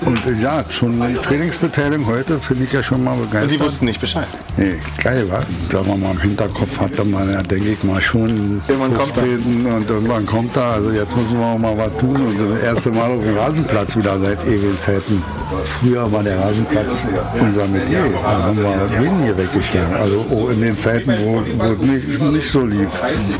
[0.01, 3.51] Und ja, schon die Trainingsbeteiligung heute finde ich ja schon mal begeistert.
[3.51, 4.27] die wussten nicht Bescheid.
[4.55, 5.41] Nee, geil, wa?
[5.71, 9.23] Sagen wir mal, im Hinterkopf hatte man ja, denke ich mal, schon Irgendwann kommt er.
[9.23, 9.65] 15.
[9.65, 10.63] und irgendwann kommt er.
[10.63, 12.15] Also jetzt müssen wir auch mal was tun.
[12.15, 15.21] Und das erste Mal auf dem Rasenplatz wieder seit ewigen Zeiten.
[15.65, 16.91] Früher war der Rasenplatz
[17.39, 17.99] unser Metier.
[18.23, 19.95] Da haben wir jeden hier weggeschlagen.
[19.95, 22.87] Also auch in den Zeiten, wo, wo es nicht, nicht so lief.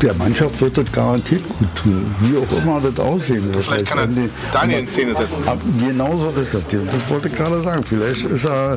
[0.02, 2.14] Der Mannschaft wird das garantiert gut tun.
[2.20, 3.64] Wie auch immer das aussehen wird.
[3.64, 5.48] Vielleicht kann er Daniel in Szene setzen.
[5.48, 6.64] Ab- Genau so ist das.
[6.68, 7.84] Das wollte ich gerade sagen.
[7.84, 8.76] Vielleicht ist er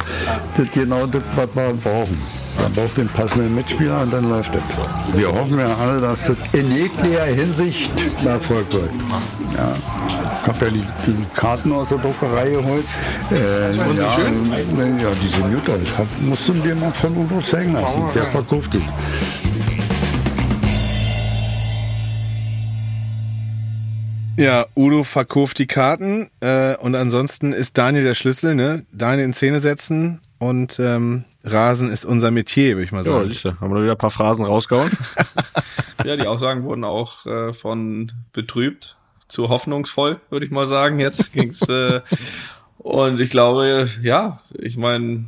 [0.57, 2.21] das genau das, was wir brauchen.
[2.61, 4.63] Man braucht den passenden Mitspieler und dann läuft das.
[5.15, 7.91] Wir hoffen ja alle, dass das in jeglicher Hinsicht
[8.25, 8.91] Erfolg wird.
[9.57, 9.77] Ja.
[10.43, 12.85] Ich habe ja die, die Karten aus der Druckerei geholt.
[13.31, 14.51] Äh, ja, schön?
[14.99, 15.69] Ja, die sind gut.
[15.69, 18.03] Das hat, musst du dir mal von Udo zeigen lassen.
[18.15, 18.83] Der verkauft die.
[24.39, 28.85] Ja, Udo verkauft die Karten äh, und ansonsten ist Daniel der Schlüssel, ne?
[28.93, 33.29] Daniel in Szene setzen und ähm, Rasen ist unser Metier, würde ich mal Ja, sagen.
[33.29, 34.91] siehst du, haben wir wieder ein paar Phrasen rausgehauen.
[36.05, 38.97] Ja, die Aussagen wurden auch äh, von betrübt
[39.27, 41.01] zu hoffnungsvoll, würde ich mal sagen.
[41.01, 42.03] Jetzt ging's äh,
[42.79, 45.25] und ich glaube, ja, ich meine,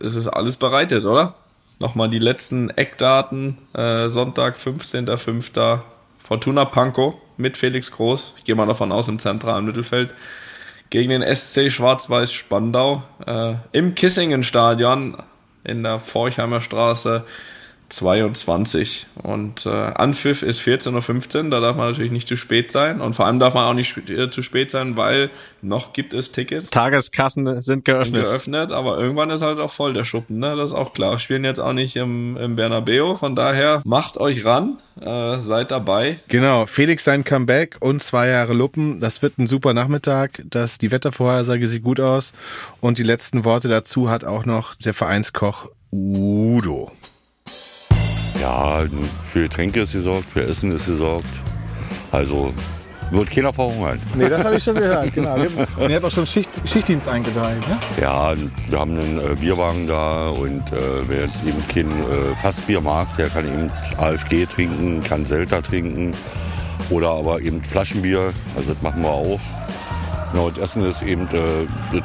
[0.00, 1.34] es ist alles bereitet, oder?
[1.78, 3.56] Nochmal die letzten Eckdaten.
[3.72, 5.80] Äh, Sonntag, 15.05.
[6.22, 8.34] Fortuna Pankow mit Felix Groß.
[8.38, 10.10] Ich gehe mal davon aus, im zentralen Mittelfeld.
[10.90, 13.02] Gegen den SC Schwarz-Weiß Spandau.
[13.26, 15.16] Äh, Im Kissingen-Stadion
[15.64, 17.24] in der Forchheimer Straße
[17.92, 19.06] 22.
[19.22, 23.00] Und äh, Anpfiff ist 14.15 Uhr, da darf man natürlich nicht zu spät sein.
[23.00, 26.12] Und vor allem darf man auch nicht sp- äh, zu spät sein, weil noch gibt
[26.14, 28.24] es Tickets Tageskassen sind geöffnet.
[28.24, 30.56] geöffnet, aber irgendwann ist halt auch voll der Schuppen, ne?
[30.56, 31.18] Das ist auch klar.
[31.18, 36.18] Spielen jetzt auch nicht im, im Bernabeo, von daher macht euch ran, äh, seid dabei.
[36.28, 38.98] Genau, Felix sein Comeback und zwei Jahre Luppen.
[39.00, 40.42] Das wird ein super Nachmittag.
[40.50, 42.32] Das, die Wettervorhersage sieht gut aus.
[42.80, 46.90] Und die letzten Worte dazu hat auch noch der Vereinskoch Udo.
[48.42, 48.82] Ja,
[49.32, 51.28] für Getränke ist gesorgt, für Essen ist gesorgt.
[52.10, 52.52] Also
[53.12, 54.00] wird keiner verhungern.
[54.16, 55.36] Nee, das habe ich schon gehört, genau.
[55.76, 57.78] Und ihr habt auch schon Schicht, Schichtdienst eingeteilt, ne?
[58.00, 58.34] Ja,
[58.68, 60.76] wir haben einen äh, Bierwagen da und äh,
[61.06, 66.12] wer eben kein äh, Fassbier mag, der kann eben AFG trinken, kann Selta trinken
[66.90, 68.32] oder aber eben Flaschenbier.
[68.56, 69.40] Also das machen wir auch.
[70.32, 72.00] Genau, und Essen ist eben äh,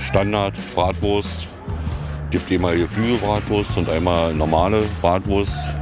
[0.00, 1.48] Standard Bratwurst.
[2.36, 5.74] Gibt immer hier Flügelbratwurst und einmal normale Bratwurst.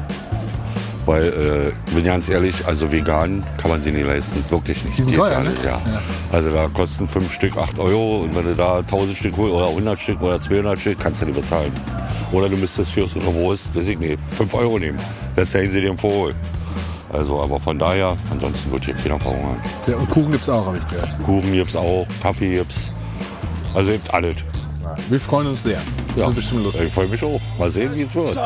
[1.04, 4.44] Weil, äh, bin ganz ehrlich, also vegan kann man sie nicht leisten.
[4.50, 4.96] Wirklich nicht.
[4.96, 5.50] Die sind teuer, ne?
[5.50, 5.80] nicht, ja.
[6.30, 9.66] Also da kosten fünf Stück 8 Euro und wenn du da 1000 Stück holst oder
[9.66, 11.72] 100 Stück oder 200 Stück, kannst du nicht bezahlen.
[12.30, 15.00] Oder du müsstest für so eine Wurst, weiß ich nicht, 5 Euro nehmen.
[15.34, 16.36] Dann zeigen sie dir im Vorhol.
[17.12, 19.60] Also, aber von daher, ansonsten wird hier keiner verhungern.
[19.88, 21.16] Und Kuchen gibt's auch, habe ich gehört.
[21.24, 22.94] Kuchen gibt's auch, Kaffee gibt's.
[23.74, 24.36] Also gibt alles.
[24.96, 25.78] Ja, Wir freuen uns sehr.
[26.08, 26.86] Das Ja, wird bestimmt lustig.
[26.88, 27.40] ich freue mich auch.
[27.58, 28.36] Mal sehen, wie es wird.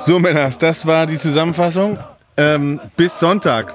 [0.00, 1.98] So, Männers, das war die Zusammenfassung.
[2.36, 3.72] Ähm, bis Sonntag.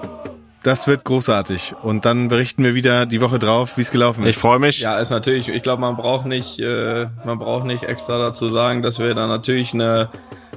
[0.63, 1.76] Das wird großartig.
[1.82, 4.30] Und dann berichten wir wieder die Woche drauf, wie es gelaufen ist.
[4.30, 4.80] Ich freue mich.
[4.80, 8.84] Ja, ist natürlich, ich glaube, man braucht nicht, äh, man braucht nicht extra dazu sagen,
[8.84, 10.10] dass wir da natürlich eine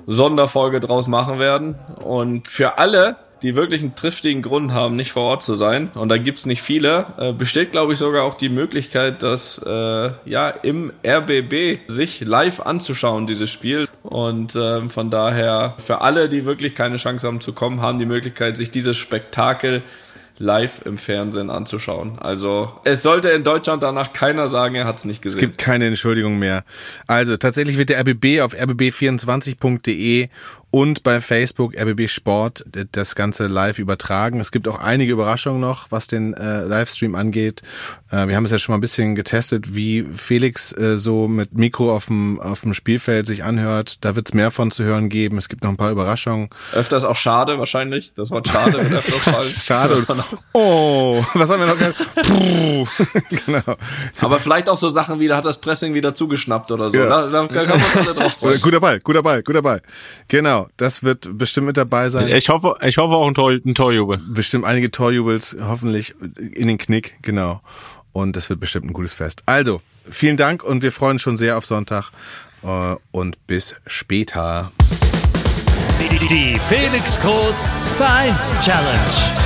[0.06, 1.76] Sonderfolge draus machen werden.
[2.02, 6.08] Und für alle, die wirklich einen triftigen Grund haben, nicht vor Ort zu sein, und
[6.08, 10.48] da gibt's nicht viele, äh, besteht, glaube ich, sogar auch die Möglichkeit, dass äh, ja
[10.48, 13.88] im RBB sich live anzuschauen, dieses Spiel.
[14.02, 18.06] Und ähm, von daher, für alle, die wirklich keine Chance haben zu kommen, haben die
[18.06, 19.82] Möglichkeit, sich dieses Spektakel
[20.38, 22.18] live im Fernsehen anzuschauen.
[22.18, 25.38] Also es sollte in Deutschland danach keiner sagen, er hat es nicht gesehen.
[25.38, 26.64] Es gibt keine Entschuldigung mehr.
[27.06, 30.28] Also tatsächlich wird der RBB auf rbb24.de
[30.74, 34.40] und bei Facebook RBB Sport das Ganze live übertragen.
[34.40, 37.62] Es gibt auch einige Überraschungen noch, was den äh, Livestream angeht.
[38.10, 41.54] Äh, wir haben es ja schon mal ein bisschen getestet, wie Felix äh, so mit
[41.54, 43.98] Mikro auf dem, auf dem Spielfeld sich anhört.
[44.04, 45.38] Da wird es mehr von zu hören geben.
[45.38, 46.50] Es gibt noch ein paar Überraschungen.
[46.72, 48.12] Öfters auch schade wahrscheinlich.
[48.14, 49.50] Das Wort schade wird öfters fallen.
[49.50, 50.04] Schade.
[50.54, 52.24] Oh, was haben wir noch?
[52.24, 52.84] Puh.
[53.46, 53.76] genau.
[54.20, 56.96] Aber vielleicht auch so Sachen wie, da hat das Pressing wieder zugeschnappt oder so.
[56.96, 57.28] Ja.
[57.28, 58.60] Da, da kann man uns alle drauf freuen.
[58.60, 59.80] Guter Ball, guter Ball, guter Ball.
[60.26, 62.28] Genau, das wird bestimmt mit dabei sein.
[62.28, 64.20] Ich hoffe, ich hoffe auch ein, Tor, ein Torjubel.
[64.28, 67.60] Bestimmt einige Torjubels, hoffentlich in den Knick, genau.
[68.12, 69.42] Und das wird bestimmt ein gutes Fest.
[69.46, 72.10] Also, vielen Dank und wir freuen uns schon sehr auf Sonntag
[72.62, 74.72] äh, und bis später.
[76.00, 79.44] Die, die Felix Groß Vereins Challenge.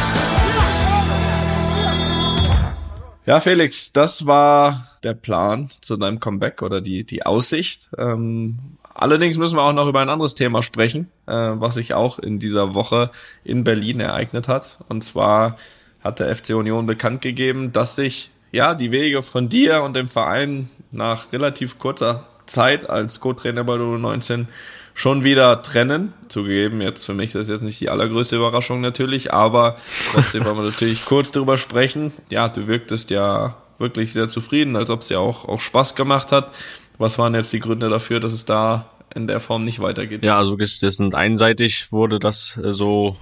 [3.28, 7.90] Ja, Felix, das war der Plan zu deinem Comeback oder die, die Aussicht.
[7.98, 12.18] Ähm, allerdings müssen wir auch noch über ein anderes Thema sprechen, äh, was sich auch
[12.18, 13.10] in dieser Woche
[13.44, 14.78] in Berlin ereignet hat.
[14.88, 15.56] Und zwar
[16.02, 20.08] hat der FC Union bekannt gegeben, dass sich ja die Wege von dir und dem
[20.08, 24.46] Verein nach relativ kurzer Zeit als Co-Trainer bei der U19
[24.94, 26.12] schon wieder trennen.
[26.28, 29.76] Zugegeben, jetzt für mich ist das jetzt nicht die allergrößte Überraschung natürlich, aber
[30.12, 32.12] trotzdem wollen wir natürlich kurz drüber sprechen.
[32.30, 36.32] Ja, du wirktest ja wirklich sehr zufrieden, als ob es dir auch, auch Spaß gemacht
[36.32, 36.52] hat.
[36.98, 40.24] Was waren jetzt die Gründe dafür, dass es da in der Form nicht weitergeht?
[40.24, 43.16] Ja, also das sind einseitig wurde das äh, so,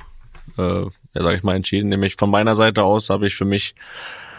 [0.59, 1.89] äh, ja, sag ich mal, entschieden.
[1.89, 3.75] Nämlich von meiner Seite aus habe ich für mich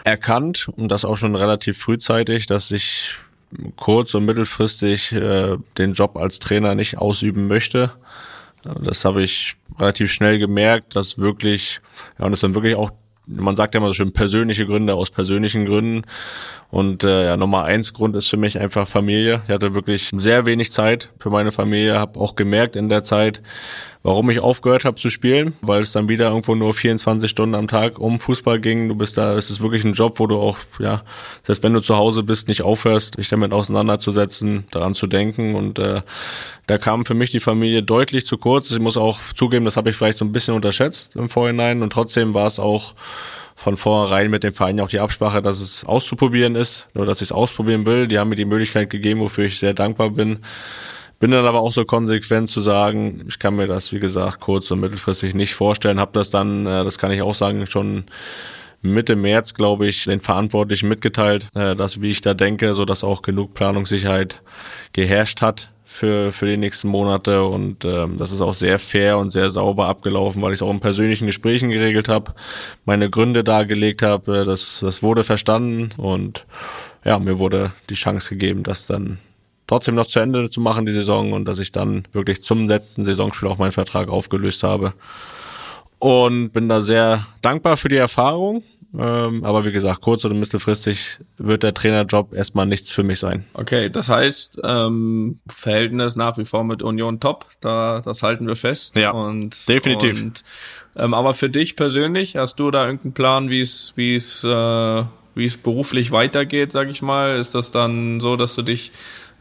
[0.04, 3.14] erkannt und das auch schon relativ frühzeitig, dass ich
[3.76, 7.92] kurz- und mittelfristig äh, den Job als Trainer nicht ausüben möchte.
[8.62, 11.80] Das habe ich relativ schnell gemerkt, dass wirklich,
[12.18, 12.90] ja, und das sind wirklich auch,
[13.26, 16.02] man sagt ja immer so schön, persönliche Gründe aus persönlichen Gründen.
[16.70, 19.42] Und äh, ja, Nummer eins Grund ist für mich einfach Familie.
[19.46, 23.40] Ich hatte wirklich sehr wenig Zeit für meine Familie, habe auch gemerkt in der Zeit,
[24.02, 27.68] warum ich aufgehört habe zu spielen, weil es dann wieder irgendwo nur 24 Stunden am
[27.68, 28.86] Tag um Fußball ging.
[28.88, 31.04] Du bist da, es ist wirklich ein Job, wo du auch, ja,
[31.42, 35.54] selbst wenn du zu Hause bist, nicht aufhörst, dich damit auseinanderzusetzen, daran zu denken.
[35.54, 36.02] Und äh,
[36.66, 38.70] da kam für mich die Familie deutlich zu kurz.
[38.70, 41.82] Ich muss auch zugeben, das habe ich vielleicht so ein bisschen unterschätzt im Vorhinein.
[41.82, 42.94] Und trotzdem war es auch
[43.58, 47.28] von vornherein mit dem Verein auch die Absprache, dass es auszuprobieren ist, nur dass ich
[47.28, 48.06] es ausprobieren will.
[48.06, 50.38] Die haben mir die Möglichkeit gegeben, wofür ich sehr dankbar bin.
[51.18, 54.70] Bin dann aber auch so konsequent zu sagen, ich kann mir das, wie gesagt, kurz-
[54.70, 55.98] und mittelfristig nicht vorstellen.
[55.98, 58.04] Habe das dann, äh, das kann ich auch sagen, schon
[58.80, 63.02] Mitte März, glaube ich, den Verantwortlichen mitgeteilt, äh, dass, wie ich da denke, so dass
[63.02, 64.40] auch genug Planungssicherheit
[64.92, 69.30] geherrscht hat für, für die nächsten Monate und ähm, das ist auch sehr fair und
[69.30, 72.34] sehr sauber abgelaufen, weil ich es auch in persönlichen Gesprächen geregelt habe,
[72.84, 76.46] meine Gründe dargelegt habe, äh, das, das wurde verstanden und
[77.04, 79.18] ja, mir wurde die Chance gegeben, das dann
[79.66, 83.04] trotzdem noch zu Ende zu machen, die Saison und dass ich dann wirklich zum letzten
[83.04, 84.94] Saisonspiel auch meinen Vertrag aufgelöst habe
[85.98, 88.62] und bin da sehr dankbar für die Erfahrung.
[88.96, 93.44] Ähm, aber wie gesagt, kurz- oder mittelfristig wird der Trainerjob erstmal nichts für mich sein.
[93.52, 98.56] Okay, das heißt, ähm, Verhältnis nach wie vor mit Union top, da das halten wir
[98.56, 98.96] fest.
[98.96, 100.22] Ja, und, definitiv.
[100.22, 100.44] Und,
[100.96, 105.04] ähm, aber für dich persönlich, hast du da irgendeinen Plan, wie es wie es äh,
[105.34, 107.36] wie es beruflich weitergeht, sag ich mal?
[107.36, 108.90] Ist das dann so, dass du dich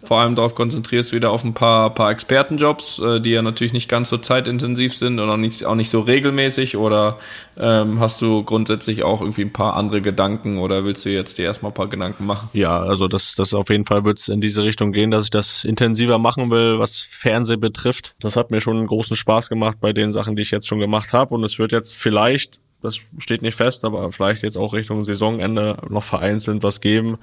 [0.04, 3.90] vor allem darauf konzentrierst, wieder auf ein paar, paar Expertenjobs, äh, die ja natürlich nicht
[3.90, 7.18] ganz so zeitintensiv sind und auch nicht, auch nicht so regelmäßig oder
[7.58, 11.46] ähm, hast du grundsätzlich auch irgendwie ein paar andere Gedanken oder willst du jetzt dir
[11.46, 12.50] erstmal ein paar Gedanken machen?
[12.54, 15.32] Ja, also das, das auf jeden Fall wird es in diese Richtung gehen, dass ich
[15.32, 18.16] das intensiver machen will, was Fernsehen betrifft.
[18.20, 20.80] Das hat mir schon einen großen Spaß gemacht bei den Sachen, die ich jetzt schon
[20.80, 24.74] gemacht habe und es wird jetzt vielleicht Das steht nicht fest, aber vielleicht jetzt auch
[24.74, 27.18] Richtung Saisonende noch vereinzelt was geben.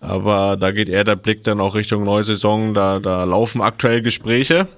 [0.00, 2.72] Aber da geht eher der Blick dann auch Richtung neue Saison.
[2.72, 4.68] Da, da laufen aktuell Gespräche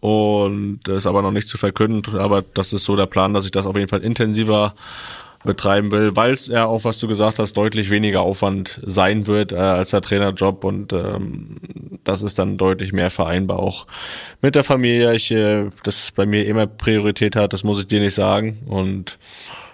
[0.00, 2.18] und das ist aber noch nicht zu verkünden.
[2.18, 4.74] Aber das ist so der Plan, dass ich das auf jeden Fall intensiver
[5.46, 9.52] betreiben will, weil es ja auch, was du gesagt hast, deutlich weniger Aufwand sein wird
[9.52, 11.56] äh, als der Trainerjob und ähm,
[12.08, 13.86] das ist dann deutlich mehr vereinbar auch
[14.42, 15.14] mit der Familie.
[15.14, 19.18] Ich, äh, das bei mir immer Priorität hat, das muss ich dir nicht sagen und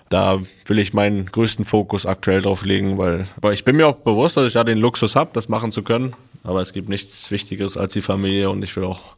[0.08, 3.96] da will ich meinen größten Fokus aktuell drauf legen, weil, weil ich bin mir auch
[3.96, 6.12] bewusst, dass ich da den Luxus habe, das machen zu können,
[6.44, 9.16] aber es gibt nichts Wichtigeres als die Familie und ich will auch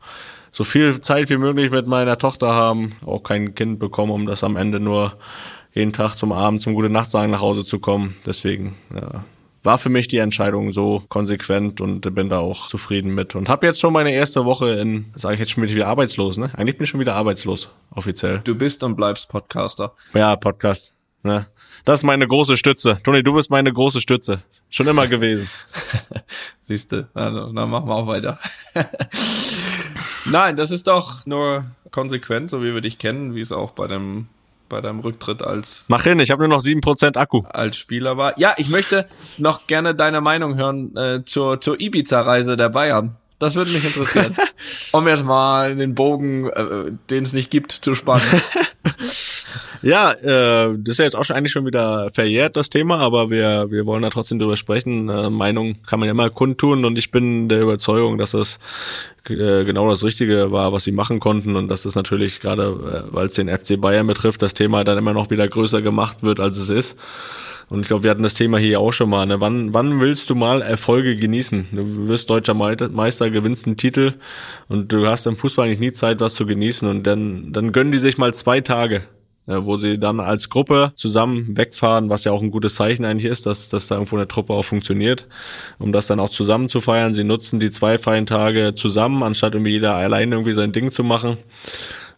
[0.52, 4.44] so viel Zeit wie möglich mit meiner Tochter haben, auch kein Kind bekommen, um das
[4.44, 5.14] am Ende nur
[5.74, 8.14] jeden Tag zum Abend zum gute Nacht sagen nach Hause zu kommen.
[8.24, 9.24] Deswegen ja,
[9.64, 13.66] war für mich die Entscheidung so konsequent und bin da auch zufrieden mit und habe
[13.66, 16.50] jetzt schon meine erste Woche in, sage ich jetzt schon wieder arbeitslos, ne?
[16.54, 18.40] Eigentlich bin ich schon wieder arbeitslos offiziell.
[18.44, 19.94] Du bist und bleibst Podcaster.
[20.12, 20.94] Ja, Podcast.
[21.22, 21.46] Ne?
[21.86, 23.00] Das ist meine große Stütze.
[23.02, 24.42] Toni, du bist meine große Stütze.
[24.68, 25.48] Schon immer gewesen.
[26.60, 28.38] Siehste, also dann machen wir auch weiter.
[30.26, 33.86] Nein, das ist doch nur konsequent, so wie wir dich kennen, wie es auch bei
[33.86, 34.28] dem
[34.68, 37.42] bei deinem Rücktritt als Mach hin, ich habe nur noch 7% Akku.
[37.48, 38.38] Als Spieler war.
[38.38, 39.06] Ja, ich möchte
[39.38, 43.16] noch gerne deine Meinung hören äh, zur zur Ibiza Reise der Bayern.
[43.38, 44.36] Das würde mich interessieren.
[44.92, 48.24] um jetzt mal den Bogen, äh, den es nicht gibt, zu spannen.
[49.84, 53.28] Ja, äh, das ist ja jetzt auch schon eigentlich schon wieder verjährt, das Thema, aber
[53.28, 55.10] wir, wir wollen da trotzdem drüber sprechen.
[55.10, 58.58] Äh, Meinung kann man ja immer kundtun und ich bin der Überzeugung, dass das
[59.28, 63.14] äh, genau das Richtige war, was sie machen konnten und dass das natürlich gerade, äh,
[63.14, 66.40] weil es den FC Bayern betrifft, das Thema dann immer noch wieder größer gemacht wird,
[66.40, 66.98] als es ist.
[67.68, 69.26] Und ich glaube, wir hatten das Thema hier auch schon mal.
[69.26, 69.40] Ne?
[69.40, 71.66] Wann, wann willst du mal Erfolge genießen?
[71.72, 74.14] Du wirst deutscher Meister, gewinnst einen Titel
[74.68, 76.88] und du hast im Fußball eigentlich nie Zeit, was zu genießen.
[76.88, 79.04] Und dann, dann gönnen die sich mal zwei Tage
[79.46, 83.46] wo sie dann als Gruppe zusammen wegfahren, was ja auch ein gutes Zeichen eigentlich ist,
[83.46, 85.28] dass, dass da irgendwo eine Truppe auch funktioniert,
[85.78, 87.14] um das dann auch zusammen zu feiern.
[87.14, 91.04] Sie nutzen die zwei freien Tage zusammen, anstatt irgendwie jeder allein irgendwie sein Ding zu
[91.04, 91.36] machen.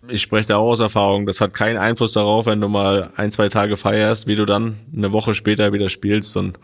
[0.09, 3.33] Ich spreche da auch aus Erfahrung, das hat keinen Einfluss darauf, wenn du mal ein,
[3.33, 6.59] zwei Tage feierst, wie du dann eine Woche später wieder spielst und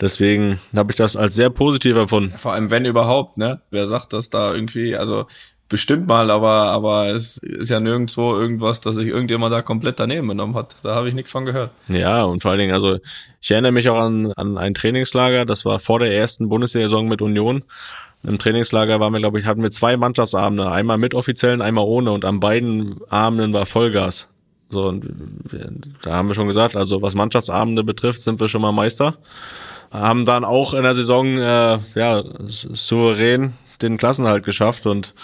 [0.00, 2.30] Deswegen habe ich das als sehr positiv erfunden.
[2.36, 3.62] Vor allem, wenn überhaupt, ne?
[3.70, 4.96] Wer sagt das da irgendwie?
[4.96, 5.26] Also
[5.72, 10.28] bestimmt mal, aber, aber es ist ja nirgendwo irgendwas, dass sich irgendjemand da komplett daneben
[10.28, 10.76] genommen hat.
[10.82, 11.70] Da habe ich nichts von gehört.
[11.88, 12.98] Ja, und vor allen Dingen, also
[13.40, 17.22] ich erinnere mich auch an, an ein Trainingslager, das war vor der ersten Bundesliga-Saison mit
[17.22, 17.64] Union.
[18.22, 22.12] Im Trainingslager waren wir, glaube ich, hatten wir zwei Mannschaftsabende, einmal mit Offiziellen, einmal ohne
[22.12, 24.28] und an beiden Abenden war Vollgas.
[24.68, 25.08] So, und
[26.02, 29.16] da haben wir schon gesagt, also was Mannschaftsabende betrifft, sind wir schon mal Meister.
[29.90, 35.14] Haben dann auch in der Saison äh, ja souverän den Klassenhalt geschafft und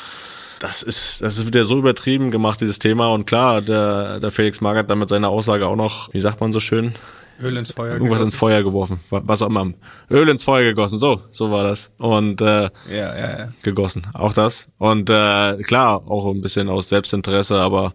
[0.61, 3.12] das ist, das ist wieder so übertrieben gemacht, dieses Thema.
[3.12, 6.53] Und klar, der, der Felix Magath dann mit seiner Aussage auch noch, wie sagt man
[6.53, 6.94] so schön?
[7.40, 8.25] Öl ins Feuer Irgendwas gegossen.
[8.25, 9.01] ins Feuer geworfen.
[9.11, 9.73] Was auch immer.
[10.11, 10.99] Öl ins Feuer gegossen.
[10.99, 11.92] So, so war das.
[11.99, 13.49] Und äh, ja, ja, ja.
[13.62, 14.09] gegossen.
[14.12, 14.68] Auch das.
[14.79, 17.92] Und äh, klar, auch ein bisschen aus Selbstinteresse, aber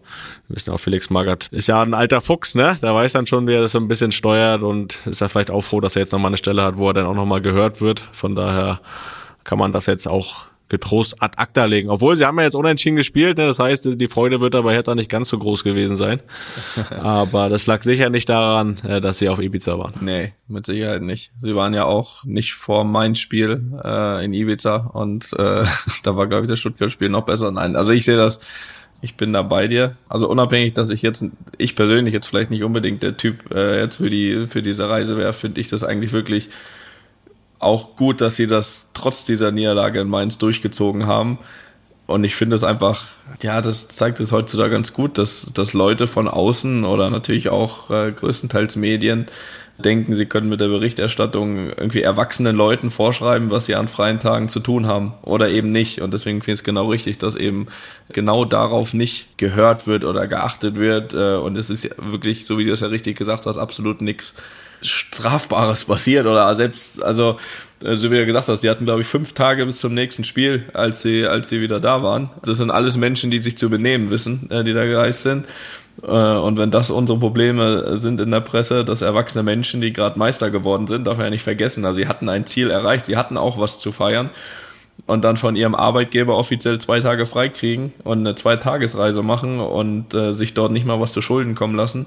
[0.48, 2.78] wir wissen auch, Felix Magath ist ja ein alter Fuchs, ne?
[2.80, 5.50] Der weiß dann schon, wie er das so ein bisschen steuert und ist ja vielleicht
[5.50, 7.82] auch froh, dass er jetzt nochmal eine Stelle hat, wo er dann auch nochmal gehört
[7.82, 8.00] wird.
[8.12, 8.80] Von daher
[9.44, 11.90] kann man das jetzt auch getrost ad acta legen.
[11.90, 13.46] Obwohl sie haben ja jetzt unentschieden gespielt, ne?
[13.46, 16.20] das heißt, die Freude wird aber Hertha nicht ganz so groß gewesen sein.
[17.00, 19.94] aber das lag sicher nicht daran, äh, dass sie auf Ibiza waren.
[20.00, 21.32] Nee, mit Sicherheit nicht.
[21.36, 25.64] Sie waren ja auch nicht vor mein Spiel äh, in Ibiza und äh,
[26.02, 27.50] da war, glaube ich, das Stuttgart-Spiel noch besser.
[27.50, 28.40] Nein, also ich sehe das,
[29.02, 29.96] ich bin da bei dir.
[30.08, 31.26] Also unabhängig, dass ich jetzt,
[31.58, 35.18] ich persönlich jetzt vielleicht nicht unbedingt der Typ äh, jetzt für die für diese Reise
[35.18, 36.48] wäre, finde ich das eigentlich wirklich
[37.64, 41.38] auch gut, dass sie das trotz dieser Niederlage in Mainz durchgezogen haben.
[42.06, 43.08] Und ich finde es einfach,
[43.42, 47.90] ja, das zeigt es heutzutage ganz gut, dass, dass Leute von außen oder natürlich auch
[47.90, 49.26] äh, größtenteils Medien
[49.78, 54.48] denken, sie können mit der Berichterstattung irgendwie erwachsenen Leuten vorschreiben, was sie an freien Tagen
[54.48, 56.00] zu tun haben oder eben nicht.
[56.00, 57.66] Und deswegen finde ich es genau richtig, dass eben
[58.12, 61.12] genau darauf nicht gehört wird oder geachtet wird.
[61.12, 64.36] Äh, und es ist wirklich, so wie du es ja richtig gesagt hast, absolut nichts
[64.84, 67.36] Strafbares passiert oder selbst, also
[67.82, 70.24] äh, so wie du gesagt hast, sie hatten glaube ich fünf Tage bis zum nächsten
[70.24, 72.30] Spiel, als sie, als sie wieder da waren.
[72.44, 75.46] Das sind alles Menschen, die sich zu benehmen wissen, äh, die da gereist sind.
[76.02, 80.18] Äh, und wenn das unsere Probleme sind in der Presse, dass erwachsene Menschen, die gerade
[80.18, 81.84] Meister geworden sind, darf man ja nicht vergessen.
[81.84, 84.30] Also sie hatten ein Ziel erreicht, sie hatten auch was zu feiern
[85.06, 90.32] und dann von ihrem Arbeitgeber offiziell zwei Tage freikriegen und eine Zweitagesreise machen und äh,
[90.32, 92.06] sich dort nicht mal was zu Schulden kommen lassen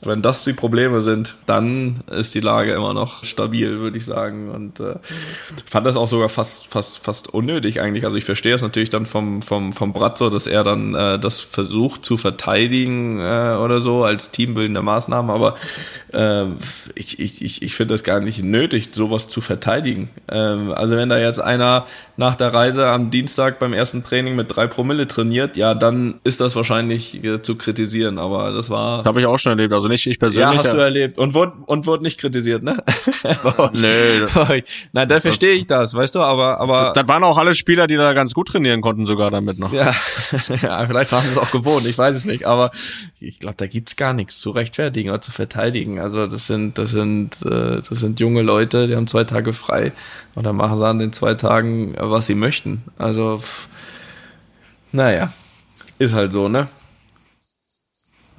[0.00, 4.50] Wenn das die Probleme sind, dann ist die Lage immer noch stabil, würde ich sagen.
[4.50, 4.94] Und äh,
[5.66, 8.04] fand das auch sogar fast, fast, fast unnötig eigentlich.
[8.04, 11.40] Also ich verstehe es natürlich dann vom, vom, vom Bratzo, dass er dann äh, das
[11.40, 15.56] versucht zu verteidigen äh, oder so als teambildende Maßnahme, aber
[16.12, 16.46] äh,
[16.94, 20.10] ich, ich, ich, finde das gar nicht nötig, sowas zu verteidigen.
[20.30, 24.54] Ähm, also wenn da jetzt einer nach der Reise am Dienstag beim ersten Training mit
[24.54, 28.18] drei Promille trainiert, ja, dann ist das wahrscheinlich äh, zu kritisieren.
[28.18, 29.04] Aber das war.
[29.04, 29.72] Habe ich auch schon erlebt.
[29.72, 30.56] Also nicht ich persönlich.
[30.56, 31.18] Ja, hast du erlebt.
[31.18, 32.76] Und wurde, und wurde nicht kritisiert, ne?
[33.72, 34.62] nee.
[34.92, 36.92] Nein, da verstehe ich das, weißt du, aber, aber.
[36.94, 39.72] Das waren auch alle Spieler, die da ganz gut trainieren konnten, sogar damit noch.
[39.72, 39.94] Ja,
[40.62, 42.46] ja vielleicht waren sie es auch gewohnt, ich weiß es nicht.
[42.46, 42.70] Aber
[43.20, 45.98] ich glaube, da gibt's gar nichts zu rechtfertigen oder zu verteidigen.
[45.98, 49.92] Also das sind, das sind, äh, das sind junge Leute, die haben zwei Tage frei
[50.34, 52.82] und dann machen sie an den zwei Tagen, was sie möchten.
[52.98, 53.42] Also,
[54.92, 55.32] naja,
[55.98, 56.68] ist halt so, ne?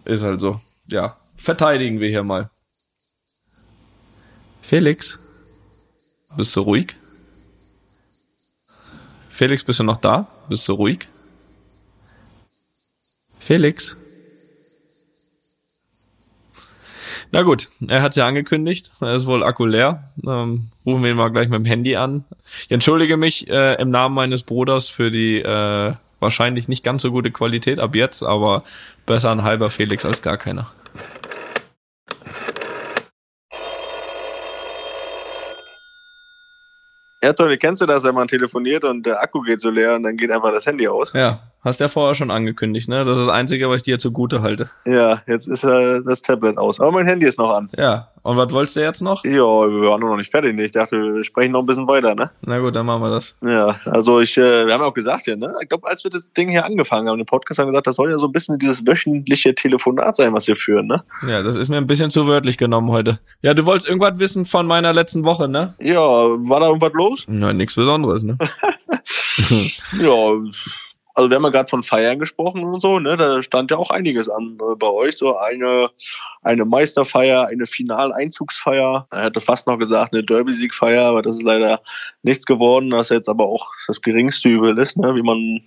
[0.05, 0.59] Ist halt so.
[0.88, 2.49] Ja, verteidigen wir hier mal.
[4.62, 5.17] Felix,
[6.38, 6.95] bist du ruhig?
[9.32, 10.28] Felix, bist du noch da?
[10.49, 11.08] Bist du ruhig?
[13.39, 13.97] Felix?
[17.32, 20.12] Na gut, er hat ja angekündigt, er ist wohl Akku leer.
[20.25, 22.25] Ähm, rufen wir ihn mal gleich mit dem Handy an.
[22.63, 27.12] Ich entschuldige mich äh, im Namen meines Bruders für die äh, wahrscheinlich nicht ganz so
[27.12, 28.63] gute Qualität ab jetzt, aber
[29.06, 30.71] besser ein halber Felix als gar keiner.
[37.21, 40.03] Ja, Toni, kennst du das, wenn man telefoniert und der Akku geht so leer und
[40.03, 41.12] dann geht einfach das Handy aus?
[41.13, 43.00] Ja, hast ja vorher schon angekündigt, ne?
[43.00, 44.69] Das ist das Einzige, was ich dir zugute halte.
[44.86, 46.80] Ja, jetzt ist äh, das Tablet aus.
[46.80, 47.69] Aber mein Handy ist noch an.
[47.78, 49.24] Ja, und was wolltest du jetzt noch?
[49.24, 50.56] Ja, wir waren noch nicht fertig.
[50.56, 50.65] Ne?
[50.65, 52.32] Ich dachte, wir sprechen noch ein bisschen weiter, ne?
[52.41, 53.36] Na gut, dann machen wir das.
[53.41, 55.52] Ja, also ich, äh, wir haben ja auch gesagt hier, ne?
[55.62, 57.95] Ich glaube, als wir das Ding hier angefangen haben, den Podcast haben wir gesagt, das
[57.95, 61.04] soll ja so ein bisschen dieses wöchentliche Telefonat sein, was wir führen, ne?
[61.28, 63.19] Ja, das ist mir ein bisschen zu wörtlich genommen heute.
[63.41, 65.74] Ja, du wolltest irgendwas wissen von meiner letzten Woche, ne?
[65.80, 67.26] Ja, war da irgendwas los?
[67.28, 68.38] Na, nichts Besonderes, ne?
[70.02, 70.34] ja,
[71.19, 73.17] also wir haben ja gerade von Feiern gesprochen und so, ne?
[73.17, 75.17] Da stand ja auch einiges an äh, bei euch.
[75.17, 75.89] So eine,
[76.43, 79.05] eine Meisterfeier, eine Finaleinzugsfeier.
[79.12, 81.82] Er hätte fast noch gesagt, eine Derby-Siegfeier, aber das ist leider
[82.23, 85.13] nichts geworden, was jetzt aber auch das geringste Übel ist, ne?
[85.13, 85.62] wie man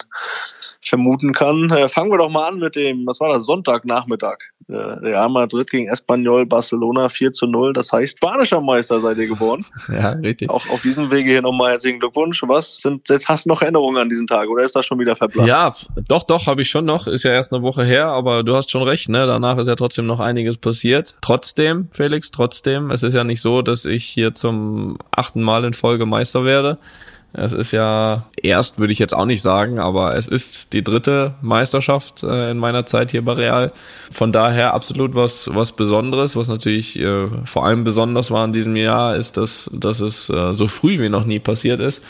[0.83, 1.71] vermuten kann.
[1.71, 4.39] Äh, fangen wir doch mal an mit dem, was war das, Sonntagnachmittag.
[4.69, 7.73] Äh, Real Madrid gegen Espanyol Barcelona 4 zu 0.
[7.73, 9.65] Das heißt, spanischer Meister seid ihr geworden.
[9.93, 10.49] Ja, richtig.
[10.49, 12.43] Auch auf diesem Wege hier nochmal herzlichen Glückwunsch.
[12.47, 15.17] Was sind, jetzt hast du noch Erinnerungen an diesen Tag oder ist das schon wieder
[15.17, 15.42] verblasst?
[15.47, 15.73] Ja,
[16.09, 17.07] doch, doch, habe ich schon noch.
[17.07, 19.27] Ist ja erst eine Woche her, aber du hast schon recht, ne?
[19.27, 21.17] Danach ist ja trotzdem noch einiges passiert.
[21.21, 25.75] Trotzdem, Felix, trotzdem, es ist ja nicht so, dass ich hier zum achten Mal in
[25.75, 26.79] Folge Meister werde.
[27.35, 31.35] Es ist ja erst, würde ich jetzt auch nicht sagen, aber es ist die dritte
[31.41, 33.73] Meisterschaft äh, in meiner Zeit hier bei Real.
[34.11, 36.37] Von daher absolut was, was Besonderes.
[36.37, 40.53] Was natürlich äh, vor allem besonders war in diesem Jahr, ist, dass, dass es äh,
[40.53, 42.03] so früh wie noch nie passiert ist.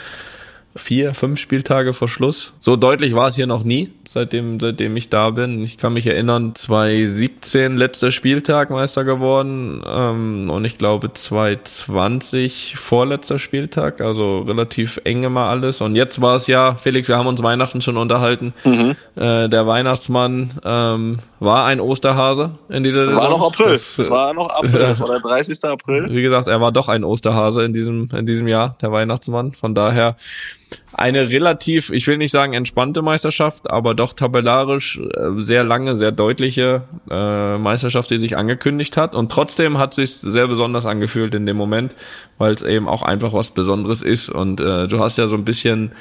[0.74, 2.54] Vier, fünf Spieltage vor Schluss.
[2.60, 5.62] So deutlich war es hier noch nie, seitdem, seitdem ich da bin.
[5.62, 13.38] Ich kann mich erinnern, 2017 letzter Spieltag Meister geworden ähm, und ich glaube 2020 vorletzter
[13.38, 15.82] Spieltag, also relativ eng immer alles.
[15.82, 18.54] Und jetzt war es ja, Felix, wir haben uns Weihnachten schon unterhalten.
[18.64, 18.96] Mhm.
[19.16, 23.22] Äh, der Weihnachtsmann ähm, war ein Osterhase in dieser Saison.
[23.22, 23.72] war noch April.
[23.72, 24.80] Das, Das, war noch April.
[24.80, 25.64] Das war der 30.
[25.64, 26.06] April.
[26.10, 29.52] wie gesagt, er war doch ein Osterhase in diesem, in diesem Jahr, der Weihnachtsmann.
[29.52, 30.16] Von daher
[30.94, 36.12] eine relativ, ich will nicht sagen entspannte Meisterschaft, aber doch tabellarisch äh, sehr lange, sehr
[36.12, 39.14] deutliche äh, Meisterschaft, die sich angekündigt hat.
[39.14, 41.94] Und trotzdem hat sich sehr besonders angefühlt in dem Moment,
[42.38, 44.28] weil es eben auch einfach was Besonderes ist.
[44.28, 45.92] Und äh, du hast ja so ein bisschen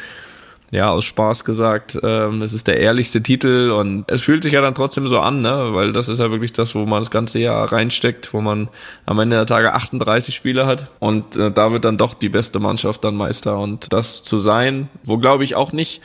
[0.71, 4.61] ja, aus Spaß gesagt, ähm, es ist der ehrlichste Titel und es fühlt sich ja
[4.61, 5.69] dann trotzdem so an, ne?
[5.73, 8.69] weil das ist ja wirklich das, wo man das ganze Jahr reinsteckt, wo man
[9.05, 12.59] am Ende der Tage 38 Spiele hat und äh, da wird dann doch die beste
[12.59, 16.01] Mannschaft dann Meister und das zu sein, wo glaube ich auch nicht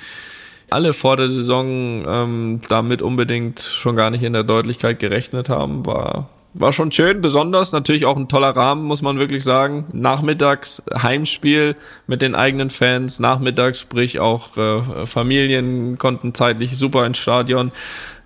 [0.69, 5.87] alle vor der Saison ähm, damit unbedingt schon gar nicht in der Deutlichkeit gerechnet haben,
[5.87, 9.87] war war schon schön, besonders natürlich auch ein toller Rahmen, muss man wirklich sagen.
[9.93, 17.19] Nachmittags Heimspiel mit den eigenen Fans, nachmittags, sprich auch äh, Familien konnten zeitlich super ins
[17.19, 17.73] Stadion.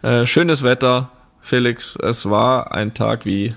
[0.03, 3.55] Äh, schönes Wetter, Felix, es war ein Tag wie,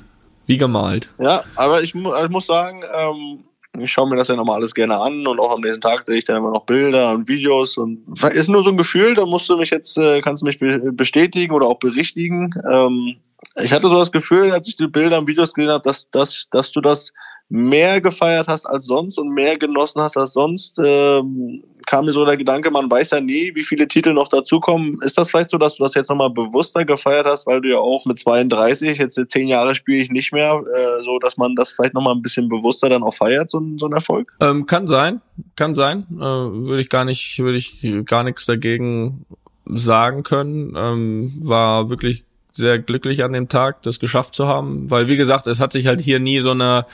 [0.47, 1.09] wie gemalt.
[1.19, 3.43] Ja, aber ich, mu ich muss sagen, ähm,
[3.79, 6.17] ich schaue mir das ja nochmal alles gerne an und auch am nächsten Tag sehe
[6.17, 9.49] ich dann immer noch Bilder und Videos und ist nur so ein Gefühl, da musst
[9.49, 12.53] du mich jetzt, äh, kannst du mich be bestätigen oder auch berichtigen.
[12.69, 13.15] Ähm,
[13.61, 16.47] ich hatte so das Gefühl, als ich die Bilder und Videos gesehen habe, dass, dass,
[16.51, 17.11] dass du das
[17.49, 20.79] mehr gefeiert hast als sonst und mehr genossen hast als sonst.
[20.83, 24.99] Ähm, kam mir so der Gedanke, man weiß ja nie, wie viele Titel noch dazukommen.
[25.01, 27.77] Ist das vielleicht so, dass du das jetzt nochmal bewusster gefeiert hast, weil du ja
[27.77, 31.71] auch mit 32, jetzt zehn Jahre spiele ich nicht mehr, äh, so dass man das
[31.71, 34.33] vielleicht nochmal ein bisschen bewusster dann auch feiert, so, so ein Erfolg?
[34.41, 35.21] Ähm, kann sein,
[35.55, 36.05] kann sein.
[36.11, 39.25] Äh, würde ich gar nicht, würde ich gar nichts dagegen
[39.65, 40.73] sagen können.
[40.77, 42.25] Ähm, war wirklich
[42.55, 45.87] sehr glücklich an dem Tag, das geschafft zu haben, weil wie gesagt, es hat sich
[45.87, 46.85] halt hier nie so eine,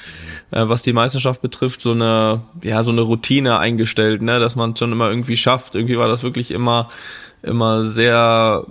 [0.51, 4.78] äh, was die Meisterschaft betrifft, so eine, ja, so eine Routine eingestellt, ne, dass man
[4.78, 5.76] schon immer irgendwie schafft.
[5.76, 6.88] Irgendwie war das wirklich immer,
[7.41, 8.65] immer sehr,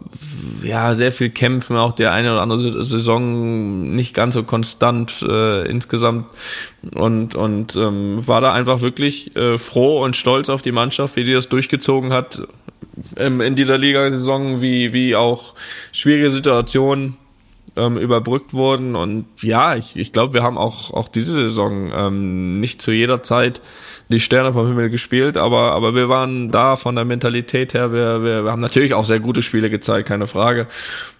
[0.62, 5.66] ja, sehr viel kämpfen, auch der eine oder andere Saison nicht ganz so konstant äh,
[5.68, 6.26] insgesamt
[6.94, 11.24] und und ähm, war da einfach wirklich äh, froh und stolz auf die Mannschaft, wie
[11.24, 12.46] die das durchgezogen hat
[13.16, 15.54] ähm, in dieser Liga-Saison, wie, wie auch
[15.92, 17.16] schwierige Situationen
[17.76, 18.96] ähm, überbrückt wurden.
[18.96, 23.22] Und ja, ich, ich glaube, wir haben auch, auch diese Saison ähm, nicht zu jeder
[23.22, 23.60] Zeit
[24.11, 27.92] die Sterne vom Himmel gespielt, aber, aber wir waren da von der Mentalität her.
[27.92, 30.66] Wir, wir, wir haben natürlich auch sehr gute Spiele gezeigt, keine Frage.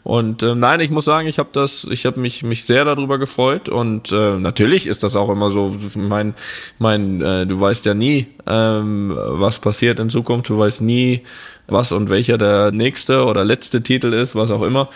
[0.05, 3.19] Und äh, nein, ich muss sagen, ich habe das, ich habe mich mich sehr darüber
[3.19, 5.77] gefreut und äh, natürlich ist das auch immer so.
[5.95, 6.35] Mein,
[6.79, 10.49] mein, äh, du weißt ja nie, ähm, was passiert in Zukunft.
[10.49, 11.25] Du weißt nie,
[11.69, 14.89] was und welcher der nächste oder letzte Titel ist, was auch immer.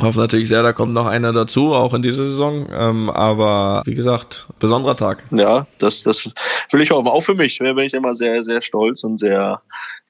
[0.00, 2.66] Hoffe natürlich sehr, da kommt noch einer dazu, auch in dieser Saison.
[2.72, 5.22] Ähm, aber wie gesagt, besonderer Tag.
[5.30, 6.28] Ja, das, das
[6.70, 7.04] will ich auch.
[7.04, 9.60] Auch für mich bin ich immer sehr, sehr stolz und sehr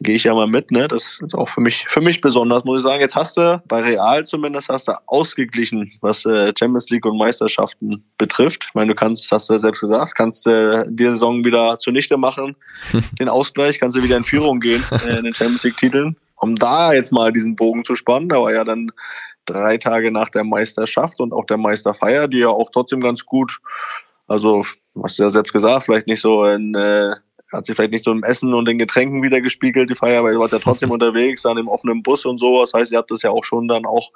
[0.02, 0.70] gehe ich ja mal mit.
[0.70, 3.00] Ne, das ist auch für mich, für mich besonders, muss ich sagen.
[3.00, 8.04] Jetzt hast du bei Real zumindest hast du ausgeglichen, was äh, Champions League und Meisterschaften
[8.18, 8.66] betrifft.
[8.68, 12.16] Ich meine, du kannst, hast du ja selbst gesagt, kannst äh, die Saison wieder zunichte
[12.16, 12.56] machen,
[13.18, 16.16] den Ausgleich, kannst du wieder in Führung gehen äh, in den Champions League Titeln.
[16.36, 18.90] Um da jetzt mal diesen Bogen zu spannen, da war ja dann
[19.46, 23.58] drei Tage nach der Meisterschaft und auch der Meisterfeier, die ja auch trotzdem ganz gut,
[24.26, 24.64] also
[25.02, 27.14] hast du ja selbst gesagt, vielleicht nicht so in, äh,
[27.52, 30.34] hat sich vielleicht nicht so im Essen und den Getränken wieder gespiegelt, die Feier, weil
[30.34, 32.62] du warst ja trotzdem unterwegs, an dem offenen Bus und so.
[32.62, 34.10] Das heißt, ihr habt das ja auch schon dann auch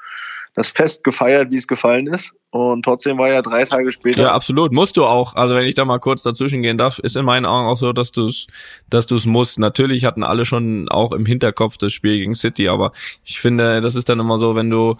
[0.56, 2.32] das Fest gefeiert, wie es gefallen ist.
[2.50, 4.22] Und trotzdem war ja drei Tage später.
[4.22, 4.72] Ja, absolut.
[4.72, 5.34] Musst du auch.
[5.34, 7.92] Also wenn ich da mal kurz dazwischen gehen darf, ist in meinen Augen auch so,
[7.92, 8.46] dass du es,
[8.88, 9.58] dass du es musst.
[9.58, 13.96] Natürlich hatten alle schon auch im Hinterkopf das Spiel gegen City, aber ich finde, das
[13.96, 14.96] ist dann immer so, wenn du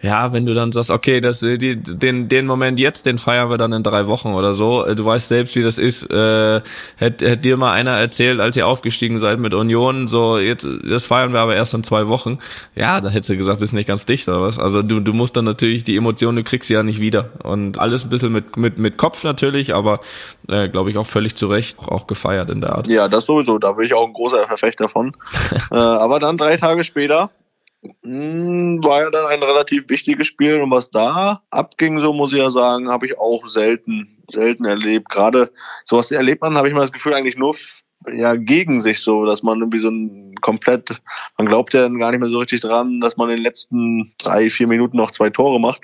[0.00, 3.58] ja, wenn du dann sagst, okay, das, die, den, den Moment jetzt, den feiern wir
[3.58, 4.84] dann in drei Wochen oder so.
[4.94, 6.08] Du weißt selbst, wie das ist.
[6.08, 6.60] Äh,
[6.96, 11.06] hätte hätt dir mal einer erzählt, als ihr aufgestiegen seid mit Union, so, jetzt, das
[11.06, 12.38] feiern wir aber erst in zwei Wochen.
[12.76, 14.60] Ja, da hättest du gesagt, bist nicht ganz dicht oder was.
[14.60, 17.30] Also du, du musst dann natürlich die Emotionen, du kriegst sie ja nicht wieder.
[17.42, 19.98] Und alles ein bisschen mit, mit, mit Kopf natürlich, aber
[20.48, 22.88] äh, glaube ich auch völlig zu Recht auch gefeiert in der Art.
[22.88, 23.58] Ja, das sowieso.
[23.58, 25.16] Da bin ich auch ein großer Verfechter von.
[25.72, 27.30] äh, aber dann drei Tage später
[27.82, 32.50] war ja dann ein relativ wichtiges Spiel und was da abging, so muss ich ja
[32.50, 35.08] sagen, habe ich auch selten, selten erlebt.
[35.08, 35.52] Gerade
[35.84, 37.54] sowas erlebt man, habe ich mal das Gefühl, eigentlich nur
[38.06, 41.00] ja gegen sich so, dass man irgendwie so ein komplett,
[41.36, 44.50] man glaubt ja gar nicht mehr so richtig dran, dass man in den letzten drei,
[44.50, 45.80] vier Minuten noch zwei Tore macht.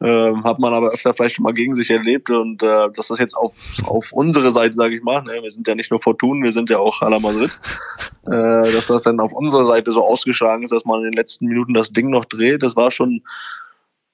[0.00, 3.18] Äh, hat man aber öfter vielleicht schon mal gegen sich erlebt und äh, dass das
[3.18, 3.54] jetzt auf,
[3.84, 6.68] auf unsere Seite, sage ich mal, ne, wir sind ja nicht nur Fortun, wir sind
[6.70, 7.58] ja auch Ala Madrid,
[8.26, 11.46] äh, dass das dann auf unserer Seite so ausgeschlagen ist, dass man in den letzten
[11.46, 13.22] Minuten das Ding noch dreht, das war schon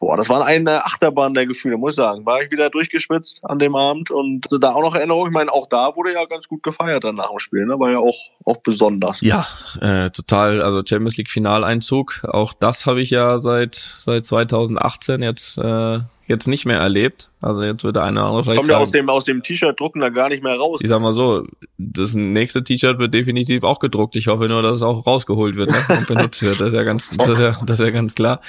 [0.03, 2.26] Boah, das war eine Achterbahn der Gefühle, muss ich sagen.
[2.26, 5.28] War ich wieder durchgeschwitzt an dem Abend und also da auch noch Erinnerung.
[5.28, 7.78] Ich meine, auch da wurde ja ganz gut gefeiert dann nach dem Spiel, ne?
[7.78, 9.20] War ja auch, auch besonders.
[9.20, 9.46] Ja,
[9.80, 10.61] äh, total.
[10.61, 12.24] Also Champions League Finaleinzug.
[12.24, 16.00] Auch das habe ich ja seit, seit 2018 jetzt, äh,
[16.32, 17.30] jetzt nicht mehr erlebt.
[17.40, 19.78] Also jetzt wird der eine oder andere vielleicht Kommt ja aus dem, aus dem T-Shirt
[19.78, 20.80] drucken da gar nicht mehr raus.
[20.82, 21.46] Ich sag mal so,
[21.78, 24.16] das nächste T-Shirt wird definitiv auch gedruckt.
[24.16, 25.78] Ich hoffe nur, dass es auch rausgeholt wird ne?
[25.98, 26.60] und benutzt wird.
[26.60, 28.40] Das ist ja ganz, das ist ja, das ist ja ganz klar.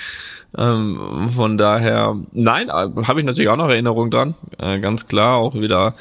[0.58, 4.36] Ähm, von daher, nein, habe ich natürlich auch noch Erinnerung dran.
[4.60, 5.96] Äh, ganz klar, auch wieder,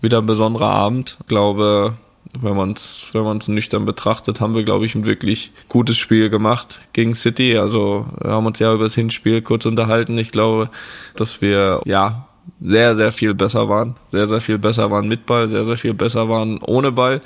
[0.00, 1.16] wieder ein besonderer Abend.
[1.20, 1.96] Ich glaube,
[2.40, 6.30] wenn man es wenn man's nüchtern betrachtet, haben wir, glaube ich, ein wirklich gutes Spiel
[6.30, 7.56] gemacht gegen City.
[7.58, 10.18] Also wir haben uns ja über das Hinspiel kurz unterhalten.
[10.18, 10.70] Ich glaube,
[11.14, 12.28] dass wir ja
[12.60, 13.96] sehr, sehr viel besser waren.
[14.06, 17.20] Sehr, sehr viel besser waren mit Ball, sehr, sehr viel besser waren ohne Ball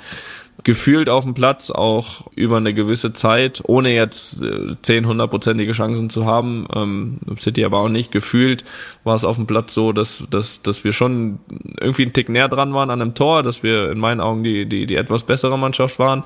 [0.63, 6.09] gefühlt auf dem Platz, auch über eine gewisse Zeit, ohne jetzt äh, 10, hundertprozentige Chancen
[6.09, 6.67] zu haben.
[6.75, 8.11] Ähm, City aber auch nicht.
[8.11, 8.63] Gefühlt
[9.03, 11.39] war es auf dem Platz so, dass, dass, dass wir schon
[11.79, 14.67] irgendwie einen Tick näher dran waren an einem Tor, dass wir in meinen Augen die,
[14.67, 16.23] die, die etwas bessere Mannschaft waren,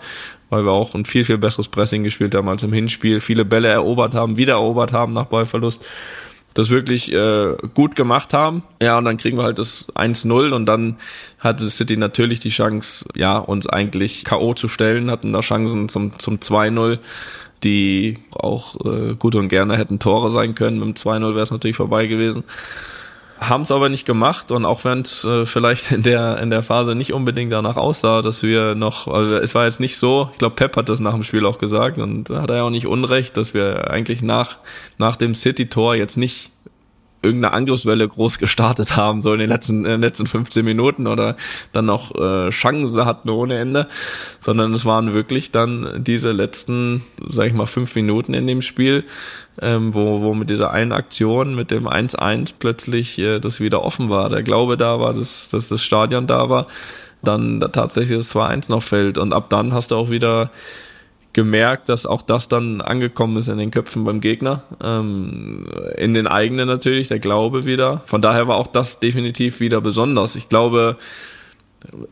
[0.50, 3.70] weil wir auch ein viel, viel besseres Pressing gespielt haben als im Hinspiel, viele Bälle
[3.70, 5.84] erobert haben, wieder erobert haben nach Ballverlust
[6.56, 8.64] das wirklich äh, gut gemacht haben.
[8.82, 10.96] Ja, und dann kriegen wir halt das 1-0 und dann
[11.40, 14.56] hatte City natürlich die Chance, ja, uns eigentlich K.O.
[14.56, 16.98] zu stellen, hatten da Chancen zum, zum 2-0
[17.64, 20.78] die auch äh, gut und gerne hätten Tore sein können.
[20.78, 22.44] Mit dem 2-0 wäre es natürlich vorbei gewesen.
[23.40, 26.64] Haben es aber nicht gemacht und auch wenn es äh, vielleicht in der in der
[26.64, 30.38] Phase nicht unbedingt danach aussah, dass wir noch, also es war jetzt nicht so, ich
[30.38, 32.88] glaube Pep hat das nach dem Spiel auch gesagt und hat er ja auch nicht
[32.88, 34.58] unrecht, dass wir eigentlich nach
[34.98, 36.52] nach dem City-Tor jetzt nicht
[37.26, 41.36] irgendeine Angriffswelle groß gestartet haben, so in den letzten, in den letzten 15 Minuten oder
[41.74, 43.88] dann noch äh, Chancen hatten ohne Ende,
[44.40, 49.04] sondern es waren wirklich dann diese letzten, sag ich mal, fünf Minuten in dem Spiel,
[49.62, 54.10] ähm, wo, wo mit dieser einen Aktion, mit dem 1-1 plötzlich äh, das wieder offen
[54.10, 54.30] war.
[54.30, 56.68] Der Glaube da war, dass, dass das Stadion da war,
[57.24, 60.52] dann da tatsächlich das 2-1 noch fällt und ab dann hast du auch wieder
[61.36, 64.64] gemerkt, dass auch das dann angekommen ist in den Köpfen beim Gegner.
[64.82, 65.66] Ähm,
[65.98, 68.02] in den eigenen natürlich, der Glaube wieder.
[68.06, 70.38] Von daher war auch das definitiv wieder besonders.
[70.38, 70.96] Ich glaube,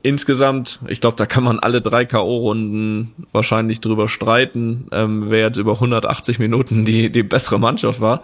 [0.02, 5.58] insgesamt, ich glaube, da kann man alle drei K.O.-Runden wahrscheinlich drüber streiten, ähm, wer jetzt
[5.58, 8.22] über 180 Minuten die, die bessere Mannschaft war.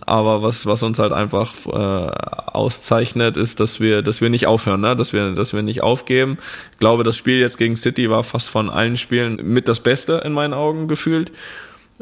[0.00, 2.10] Aber was, was uns halt einfach äh,
[2.50, 4.96] auszeichnet, ist, dass wir, dass wir nicht aufhören, ne?
[4.96, 6.38] dass wir, dass wir nicht aufgeben.
[6.72, 10.22] Ich glaube, das Spiel jetzt gegen City war fast von allen Spielen mit das Beste
[10.24, 11.32] in meinen Augen gefühlt.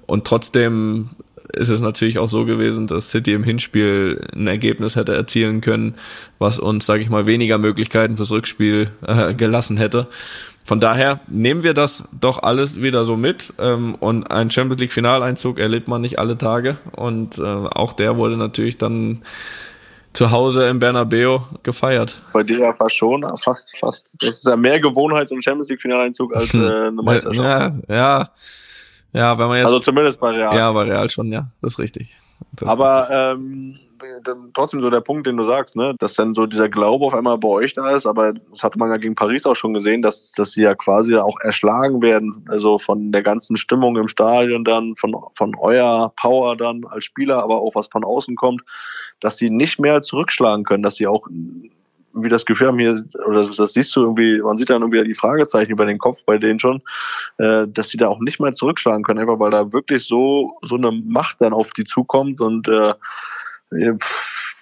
[0.07, 1.11] Und trotzdem
[1.53, 5.95] ist es natürlich auch so gewesen, dass City im Hinspiel ein Ergebnis hätte erzielen können,
[6.39, 10.09] was uns, sage ich mal, weniger Möglichkeiten fürs Rückspiel äh, gelassen hätte.
[10.65, 14.93] Von daher nehmen wir das doch alles wieder so mit ähm, und ein Champions League
[14.93, 19.23] Finaleinzug erlebt man nicht alle Tage und äh, auch der wurde natürlich dann
[20.13, 22.21] zu Hause im Bernabeu gefeiert.
[22.33, 24.11] Bei dir ja fast schon, fast, fast.
[24.21, 27.81] Das ist ja mehr Gewohnheit, so ein Champions League Finaleinzug als äh, eine Meisterschaft.
[27.89, 28.29] Ja, ja,
[29.13, 29.67] ja, wenn man jetzt.
[29.67, 30.55] Also zumindest bei Real.
[30.55, 32.17] Ja, bei Real schon, ja, das ist richtig.
[32.53, 33.17] Das Aber ist richtig.
[33.17, 33.79] ähm,
[34.55, 37.39] trotzdem so der Punkt, den du sagst, ne, dass dann so dieser Glaube auf einmal
[37.39, 40.33] bei euch da ist, aber das hatte man ja gegen Paris auch schon gesehen, dass,
[40.33, 44.95] dass sie ja quasi auch erschlagen werden, also von der ganzen Stimmung im Stadion dann,
[44.97, 48.63] von, von euer Power dann als Spieler, aber auch was von außen kommt,
[49.21, 51.27] dass sie nicht mehr zurückschlagen können, dass sie auch
[52.15, 55.05] wie das Gefühl haben hier, oder das, das siehst du irgendwie, man sieht dann irgendwie
[55.05, 56.83] die Fragezeichen über den Kopf bei denen schon,
[57.39, 60.77] äh, dass sie da auch nicht mehr zurückschlagen können, einfach weil da wirklich so so
[60.77, 62.95] eine Macht dann auf die zukommt und äh,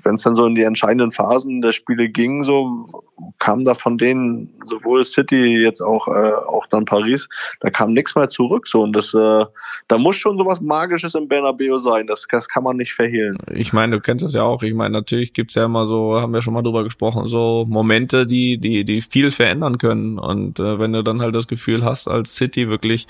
[0.06, 3.04] wenn es dann so in die entscheidenden Phasen der Spiele ging, so
[3.38, 7.28] kam da von denen sowohl City jetzt auch äh, auch dann Paris,
[7.60, 9.44] da kam nichts mehr zurück so und das äh,
[9.88, 13.36] da muss schon sowas Magisches im Bernabeu sein, das, das kann man nicht verhehlen.
[13.52, 14.62] Ich meine, du kennst das ja auch.
[14.62, 18.26] Ich meine, natürlich gibt's ja immer so, haben wir schon mal drüber gesprochen, so Momente,
[18.26, 22.06] die die die viel verändern können und äh, wenn du dann halt das Gefühl hast
[22.06, 23.06] als City wirklich,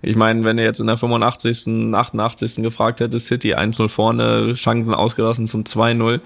[0.00, 2.62] ich meine, wenn du jetzt in der 85., 88.
[2.62, 6.20] gefragt hättest, City 1-0 vorne, Chancen ausgelassen zum 2-0,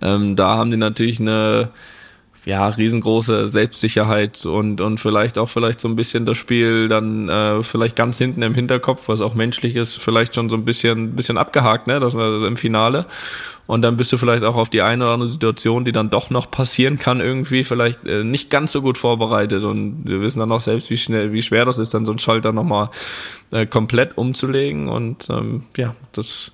[0.00, 1.70] ähm, da haben die natürlich eine
[2.44, 7.62] ja, riesengroße Selbstsicherheit und, und vielleicht auch vielleicht so ein bisschen das Spiel dann äh,
[7.62, 11.38] vielleicht ganz hinten im Hinterkopf, was auch menschlich ist, vielleicht schon so ein bisschen, bisschen
[11.38, 13.06] abgehakt, ne, das war im Finale.
[13.66, 16.28] Und dann bist du vielleicht auch auf die eine oder andere Situation, die dann doch
[16.28, 19.64] noch passieren kann, irgendwie vielleicht äh, nicht ganz so gut vorbereitet.
[19.64, 22.18] Und wir wissen dann auch selbst, wie schnell, wie schwer das ist, dann so einen
[22.18, 22.90] Schalter nochmal
[23.52, 24.90] äh, komplett umzulegen.
[24.90, 26.52] Und ähm, ja, das,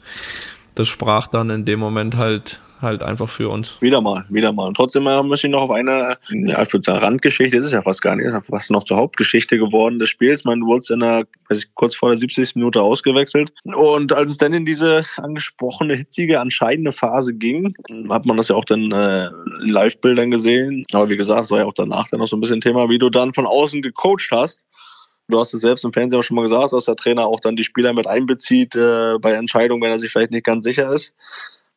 [0.77, 3.81] das sprach dann in dem Moment halt halt einfach für uns.
[3.81, 4.67] Wieder mal, wieder mal.
[4.67, 7.73] Und trotzdem äh, muss ich noch auf eine, ja, ich würde sagen, Randgeschichte, ist es
[7.73, 10.45] ja fast gar nicht, fast noch zur Hauptgeschichte geworden des Spiels.
[10.45, 12.57] Man wurde in der, weiß ich, kurz vor der 70.
[12.57, 13.53] Minute ausgewechselt.
[13.65, 17.75] Und als es dann in diese angesprochene, hitzige, entscheidende Phase ging,
[18.09, 19.27] hat man das ja auch dann äh,
[19.63, 20.85] in Live-Bildern gesehen.
[20.93, 22.99] Aber wie gesagt, es war ja auch danach dann noch so ein bisschen Thema, wie
[22.99, 24.65] du dann von außen gecoacht hast.
[25.31, 27.57] Du hast es selbst im Fernsehen auch schon mal gesagt, dass der Trainer auch dann
[27.57, 31.15] die Spieler mit einbezieht äh, bei Entscheidungen, wenn er sich vielleicht nicht ganz sicher ist.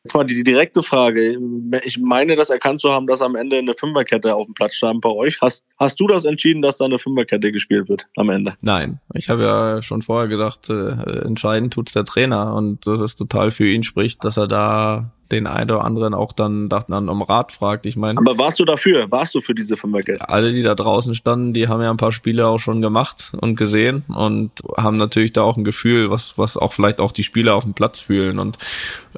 [0.04, 1.38] Jetzt mal die direkte Frage.
[1.82, 5.00] Ich meine, das erkannt zu haben, dass am Ende eine Fünferkette auf dem Platz stand
[5.00, 5.40] bei euch.
[5.40, 8.54] Hast, hast du das entschieden, dass da eine Fünferkette gespielt wird am Ende?
[8.60, 13.16] Nein, ich habe ja schon vorher gedacht, äh, entscheidend tut's der Trainer und das ist
[13.16, 17.22] total für ihn spricht, dass er da den einen oder anderen auch dann, dann um
[17.22, 17.86] Rat fragt.
[17.86, 19.10] Ich meine, aber warst du dafür?
[19.10, 20.28] Warst du für diese Fünferkette?
[20.28, 23.56] Alle, die da draußen standen, die haben ja ein paar Spiele auch schon gemacht und
[23.56, 27.54] gesehen und haben natürlich da auch ein Gefühl, was was auch vielleicht auch die Spieler
[27.54, 28.38] auf dem Platz fühlen.
[28.38, 28.58] Und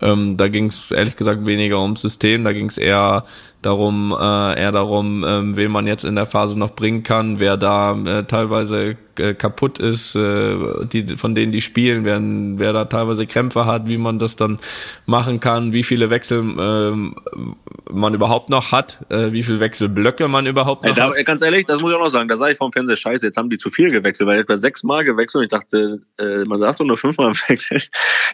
[0.01, 3.25] ähm, da ging es ehrlich gesagt weniger ums System, da ging es eher
[3.67, 7.57] darum, äh, eher darum, ähm, wen man jetzt in der Phase noch bringen kann, wer
[7.57, 12.85] da äh, teilweise äh, kaputt ist, äh, die, von denen die spielen, wer, wer da
[12.85, 14.59] teilweise Krämpfe hat, wie man das dann
[15.07, 20.47] machen kann, wie viele Wechsel äh, man überhaupt noch hat, äh, wie viele Wechselblöcke man
[20.47, 21.27] überhaupt noch Ey, da, hat.
[21.27, 23.37] Ganz ehrlich, das muss ich auch noch sagen, da sage ich vom Fernseher, scheiße, jetzt
[23.37, 26.61] haben die zu viel gewechselt, weil ich etwa sechsmal gewechselt und ich dachte, äh, man
[26.61, 27.83] sagt doch nur fünfmal wechseln.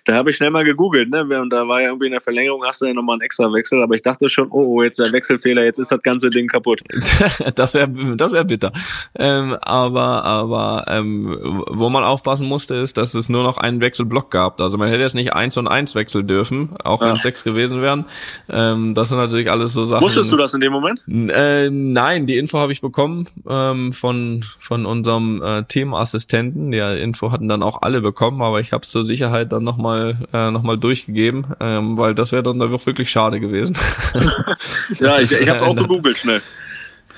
[0.04, 1.22] Da habe ich schnell mal gegoogelt, ne?
[1.40, 3.82] Und da war ja irgendwie in der Verlängerung hast du ja nochmal einen extra Wechsel,
[3.82, 6.48] aber ich dachte schon, oh, oh jetzt der Wechsel Wechselfehler, jetzt ist das ganze Ding
[6.48, 6.80] kaputt.
[7.54, 8.72] das wäre das wär bitter.
[9.16, 14.30] Ähm, aber aber ähm, wo man aufpassen musste, ist, dass es nur noch einen Wechselblock
[14.30, 14.60] gab.
[14.60, 17.80] Also man hätte jetzt nicht eins und eins wechseln dürfen, auch wenn es sechs gewesen
[17.80, 18.06] wären.
[18.48, 20.02] Ähm, das sind natürlich alles so Sachen.
[20.02, 21.00] Wusstest du das in dem Moment?
[21.08, 26.72] Äh, nein, die Info habe ich bekommen ähm, von von unserem äh, Teamassistenten.
[26.72, 30.16] Die Info hatten dann auch alle bekommen, aber ich habe es zur Sicherheit dann nochmal
[30.32, 33.76] äh, noch mal durchgegeben, ähm, weil das wäre dann wirklich schade gewesen.
[35.02, 36.42] ja, ich, ich habe auch gegoogelt schnell.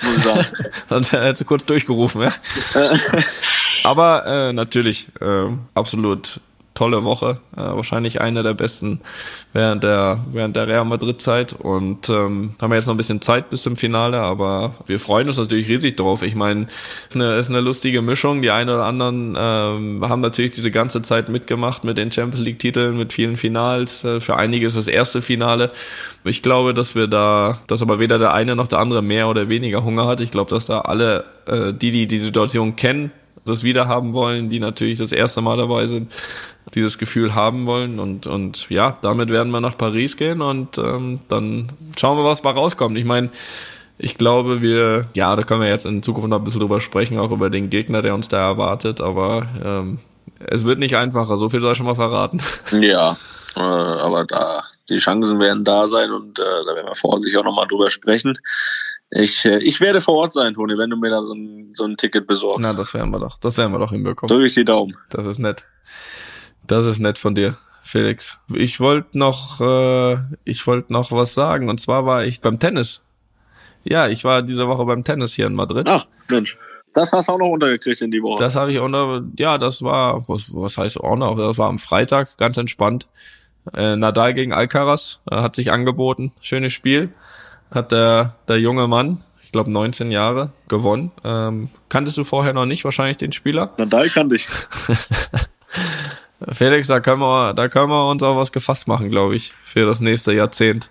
[0.03, 0.47] Muss ich sagen.
[0.89, 2.33] Sonst hätte kurz durchgerufen, ja.
[3.85, 6.41] Aber äh, natürlich äh, absolut
[6.75, 9.01] tolle Woche, äh, wahrscheinlich eine der besten
[9.53, 13.23] während der während der Real Madrid Zeit und ähm, haben wir jetzt noch ein bisschen
[13.23, 16.23] Zeit bis zum Finale, aber wir freuen uns natürlich riesig drauf.
[16.23, 18.43] Ich meine, es ist eine, ist eine lustige Mischung.
[18.43, 22.59] Die einen oder anderen ähm, haben natürlich diese ganze Zeit mitgemacht mit den Champions League
[22.59, 24.05] Titeln, mit vielen Finals.
[24.05, 25.71] Äh, für einige ist das erste Finale.
[26.25, 29.49] Ich glaube, dass wir da, dass aber weder der eine noch der andere mehr oder
[29.49, 30.21] weniger Hunger hat.
[30.21, 33.13] Ich glaube, dass da alle, äh, die die die Situation kennen,
[33.45, 36.13] das wieder haben wollen, die natürlich das erste Mal dabei sind,
[36.75, 37.99] dieses Gefühl haben wollen.
[37.99, 42.43] Und, und ja, damit werden wir nach Paris gehen und ähm, dann schauen wir, was
[42.43, 42.97] mal rauskommt.
[42.97, 43.31] Ich meine,
[43.99, 47.19] ich glaube, wir, ja, da können wir jetzt in Zukunft noch ein bisschen drüber sprechen,
[47.19, 49.99] auch über den Gegner, der uns da erwartet, aber ähm,
[50.39, 52.41] es wird nicht einfacher, so viel soll ich schon mal verraten.
[52.73, 53.17] Ja,
[53.57, 57.41] äh, aber da, die Chancen werden da sein und äh, da werden wir vorher sicher
[57.41, 58.39] auch nochmal drüber sprechen.
[59.11, 61.85] Ich, äh, ich werde vor Ort sein, Toni, wenn du mir da so ein, so
[61.85, 62.63] ein Ticket besorgst.
[62.63, 63.39] Na, das werden wir doch.
[63.39, 64.45] Das werden wir doch hinbekommen.
[64.45, 64.97] Ich die Daumen.
[65.11, 65.65] Das ist nett.
[66.67, 68.41] Das ist nett von dir, Felix.
[68.53, 71.69] Ich wollte noch, äh, ich wollte noch was sagen.
[71.69, 73.03] Und zwar war ich beim Tennis.
[73.83, 75.89] Ja, ich war diese Woche beim Tennis hier in Madrid.
[75.89, 76.57] Ach, Mensch.
[76.95, 78.43] Das hast du auch noch untergekriegt in die Woche.
[78.43, 81.37] Das habe ich unter, ja, das war, was, was heißt auch noch?
[81.37, 83.09] Das war am Freitag, ganz entspannt.
[83.75, 86.33] Äh, Nadal gegen Alcaraz äh, hat sich angeboten.
[86.41, 87.13] Schönes Spiel.
[87.71, 91.11] Hat der, der junge Mann, ich glaube 19 Jahre, gewonnen.
[91.25, 93.73] Ähm, kanntest du vorher noch nicht wahrscheinlich den Spieler?
[93.77, 94.47] Nadal kannte ich.
[96.51, 99.87] Felix, da können wir, da können wir uns auch was gefasst machen, glaube ich, für
[99.87, 100.91] das nächste Jahrzehnt.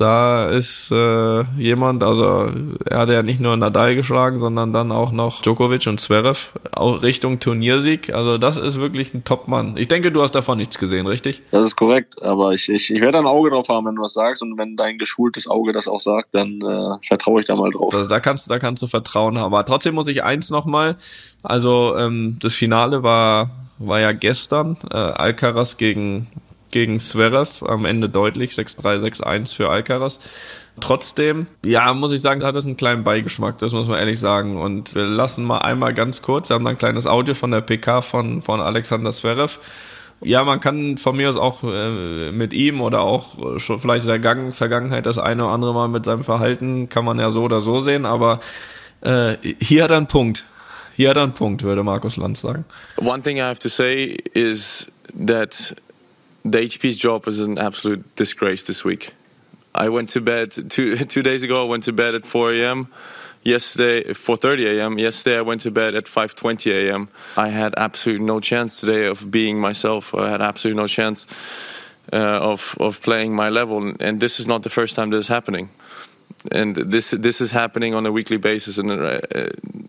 [0.00, 2.50] Da ist äh, jemand, also
[2.86, 7.02] er hat ja nicht nur Nadal geschlagen, sondern dann auch noch Djokovic und Zverev, auch
[7.02, 8.10] Richtung Turniersieg.
[8.14, 9.76] Also das ist wirklich ein Top-Mann.
[9.76, 11.42] Ich denke, du hast davon nichts gesehen, richtig?
[11.50, 14.14] Das ist korrekt, aber ich, ich, ich werde ein Auge drauf haben, wenn du was
[14.14, 17.70] sagst und wenn dein geschultes Auge das auch sagt, dann äh, vertraue ich da mal
[17.70, 17.92] drauf.
[17.92, 19.52] Also da kannst, da kannst du Vertrauen haben.
[19.52, 20.96] Aber trotzdem muss ich eins nochmal,
[21.42, 23.50] also ähm, das Finale war
[23.80, 26.28] war ja gestern äh, Alcaraz gegen
[26.70, 30.20] gegen Zverev am Ende deutlich 6-3 6-1 für Alcaraz.
[30.80, 34.56] Trotzdem, ja, muss ich sagen, hat es einen kleinen Beigeschmack, das muss man ehrlich sagen.
[34.56, 38.02] Und wir lassen mal einmal ganz kurz, wir haben ein kleines Audio von der PK
[38.02, 39.58] von, von Alexander Zverev.
[40.22, 44.10] Ja, man kann von mir aus auch äh, mit ihm oder auch schon vielleicht in
[44.10, 47.42] der Gang Vergangenheit das eine oder andere Mal mit seinem Verhalten, kann man ja so
[47.42, 48.40] oder so sehen, aber
[49.00, 50.44] äh, hier hat er einen Punkt.
[50.96, 52.64] Hier hat er einen Punkt, würde Markus Lanz sagen.
[52.96, 55.74] One thing I have to say is that
[56.44, 59.12] the HP's job is an absolute disgrace this week.
[59.74, 61.64] I went to bed two two days ago.
[61.64, 62.86] I went to bed at 4 a.m.
[63.42, 64.98] Yesterday, 4:30 a.m.
[64.98, 67.08] Yesterday, I went to bed at 5:20 a.m.
[67.36, 70.14] I had absolutely no chance today of being myself.
[70.14, 71.26] I had absolutely no chance
[72.12, 75.28] uh, of of playing my level, and this is not the first time this is
[75.28, 75.70] happening.
[76.50, 78.78] And this this is happening on a weekly basis.
[78.78, 79.18] And uh,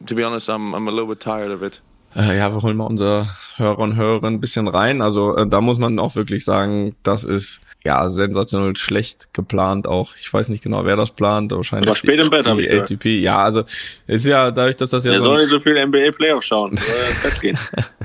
[0.06, 1.82] to be honest, I'm I'm a little bit tired of it.
[2.16, 5.02] Äh, ja, wir holen mal unsere Hörer und Hörerinnen ein bisschen rein.
[5.02, 10.14] Also äh, da muss man auch wirklich sagen, das ist ja sensationell schlecht geplant auch.
[10.16, 11.54] Ich weiß nicht genau, wer das plant.
[11.54, 12.92] Wahrscheinlich War spät die, im Bett, die gehört.
[12.92, 13.06] ATP.
[13.22, 13.64] Ja, also
[14.08, 16.76] ist ja dadurch, dass das ja Er so soll nicht so viel NBA Playoff schauen.
[16.76, 17.58] Soll gehen.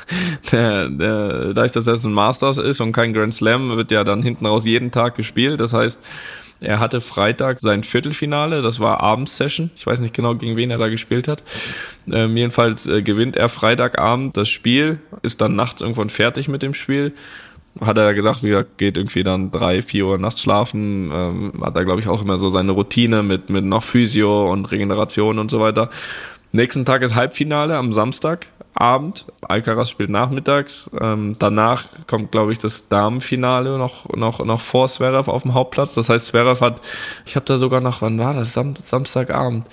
[0.52, 4.22] der, der, dadurch, dass das ein Masters ist und kein Grand Slam, wird ja dann
[4.22, 5.60] hinten raus jeden Tag gespielt.
[5.60, 6.00] Das heißt,
[6.60, 9.70] er hatte Freitag sein Viertelfinale, das war Abendsession.
[9.76, 11.42] Ich weiß nicht genau, gegen wen er da gespielt hat.
[12.10, 16.74] Ähm, jedenfalls äh, gewinnt er Freitagabend das Spiel, ist dann nachts irgendwann fertig mit dem
[16.74, 17.12] Spiel.
[17.80, 21.10] Hat er gesagt, wie gesagt, geht irgendwie dann drei, vier Uhr nachts schlafen.
[21.12, 24.70] Ähm, hat er, glaube ich, auch immer so seine Routine mit, mit noch Physio und
[24.72, 25.90] Regeneration und so weiter.
[26.52, 28.46] Nächsten Tag ist Halbfinale am Samstag.
[28.76, 29.24] Abend.
[29.42, 30.90] Alcaraz spielt nachmittags.
[31.00, 35.94] Ähm, danach kommt, glaube ich, das Damenfinale noch noch noch vor Zverev auf dem Hauptplatz.
[35.94, 36.80] Das heißt, Zverev hat,
[37.24, 38.52] ich habe da sogar noch, wann war das?
[38.52, 39.66] Sam Samstagabend.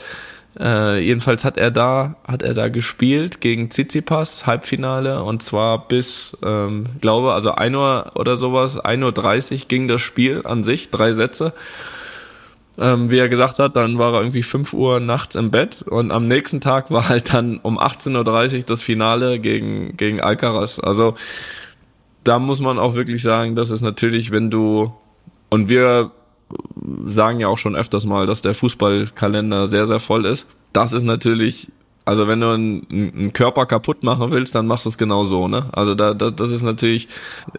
[0.59, 6.37] Äh, jedenfalls hat er da hat er da gespielt gegen Tsitsipas Halbfinale und zwar bis
[6.43, 11.11] ähm, glaube also 1 Uhr oder sowas 1.30 Uhr ging das Spiel an sich drei
[11.11, 11.53] Sätze
[12.77, 16.11] ähm, wie er gesagt hat, dann war er irgendwie 5 Uhr nachts im Bett und
[16.11, 20.79] am nächsten Tag war halt dann um 18.30 Uhr das Finale gegen, gegen Alcaraz.
[20.79, 21.15] Also
[22.23, 24.93] da muss man auch wirklich sagen, das ist natürlich, wenn du,
[25.49, 26.11] und wir
[27.05, 30.47] sagen ja auch schon öfters mal, dass der Fußballkalender sehr, sehr voll ist.
[30.71, 31.71] Das ist natürlich
[32.05, 35.47] also wenn du einen, einen Körper kaputt machen willst, dann machst du es genau so,
[35.47, 35.69] ne?
[35.71, 37.07] Also da, da, das ist natürlich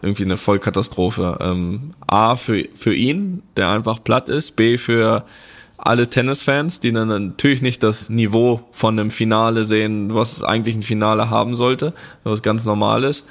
[0.01, 1.37] irgendwie eine Vollkatastrophe.
[1.41, 4.55] Ähm, A für für ihn, der einfach platt ist.
[4.55, 5.25] B für
[5.77, 10.83] alle Tennisfans, die dann natürlich nicht das Niveau von einem Finale sehen, was eigentlich ein
[10.83, 11.93] Finale haben sollte,
[12.23, 13.25] was ganz normal ist.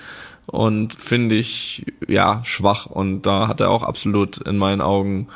[0.47, 2.87] Und finde ich ja schwach.
[2.87, 5.29] Und da hat er auch absolut in meinen Augen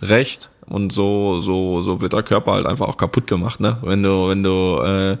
[0.00, 3.78] recht und so so so wird der Körper halt einfach auch kaputt gemacht, ne?
[3.82, 5.16] Wenn du wenn du äh,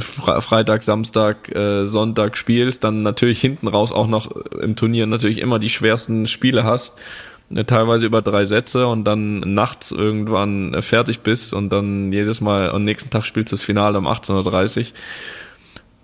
[0.00, 5.58] Freitag, Samstag, äh, Sonntag spielst, dann natürlich hinten raus auch noch im Turnier natürlich immer
[5.58, 6.98] die schwersten Spiele hast,
[7.48, 12.42] ne, teilweise über drei Sätze und dann nachts irgendwann äh, fertig bist und dann jedes
[12.42, 14.86] Mal am nächsten Tag spielst du das Finale um 18.30 Uhr.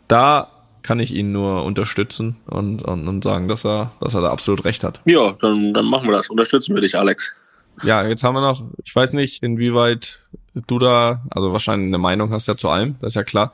[0.08, 0.48] Da
[0.82, 4.64] kann ich ihn nur unterstützen und, und, und sagen, dass er, dass er da absolut
[4.64, 5.00] recht hat.
[5.04, 6.30] Ja, dann, dann machen wir das.
[6.30, 7.34] Unterstützen wir dich, Alex.
[7.82, 10.22] Ja, jetzt haben wir noch, ich weiß nicht, inwieweit
[10.66, 13.52] du da, also wahrscheinlich eine Meinung hast ja zu allem, das ist ja klar.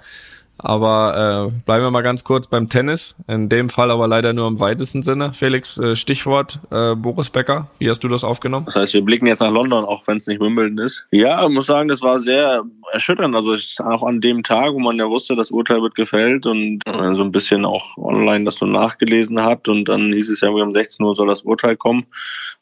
[0.59, 3.17] Aber äh, bleiben wir mal ganz kurz beim Tennis.
[3.27, 5.33] In dem Fall aber leider nur im weitesten Sinne.
[5.33, 7.69] Felix, äh, Stichwort äh, Boris Becker.
[7.79, 8.67] Wie hast du das aufgenommen?
[8.67, 11.07] Das heißt, wir blicken jetzt nach London, auch wenn es nicht Wimbledon ist.
[11.11, 12.63] Ja, ich muss sagen, das war sehr
[12.93, 13.35] erschütternd.
[13.35, 17.15] Also auch an dem Tag, wo man ja wusste, das Urteil wird gefällt und äh,
[17.15, 20.71] so ein bisschen auch online das so nachgelesen hat und dann hieß es ja, um
[20.71, 22.07] 16 Uhr soll das Urteil kommen,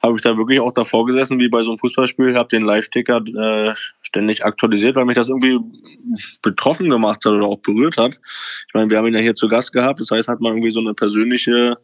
[0.02, 3.22] habe ich da wirklich auch davor gesessen, wie bei so einem Fußballspiel, habe den Live-Ticker
[3.26, 5.58] äh, ständig aktualisiert, weil mich das irgendwie
[6.42, 8.18] betroffen gemacht hat oder auch berührt hat.
[8.68, 10.72] Ich meine, wir haben ihn ja hier zu Gast gehabt, das heißt, hat man irgendwie
[10.72, 11.76] so eine persönliche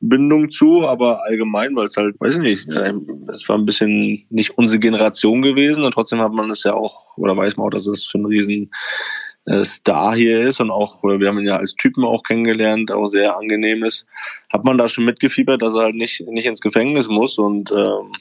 [0.00, 4.58] Bindung zu, aber allgemein, weil es halt, weiß ich nicht, es war ein bisschen nicht
[4.58, 7.86] unsere Generation gewesen und trotzdem hat man es ja auch, oder weiß man auch, dass
[7.86, 8.66] es für einen riesen äh,
[9.64, 13.36] Star hier ist und auch, wir haben ihn ja als Typen auch kennengelernt, auch sehr
[13.36, 14.06] angenehm ist,
[14.52, 18.12] hat man da schon mitgefiebert, dass er halt nicht, nicht ins Gefängnis muss und ähm,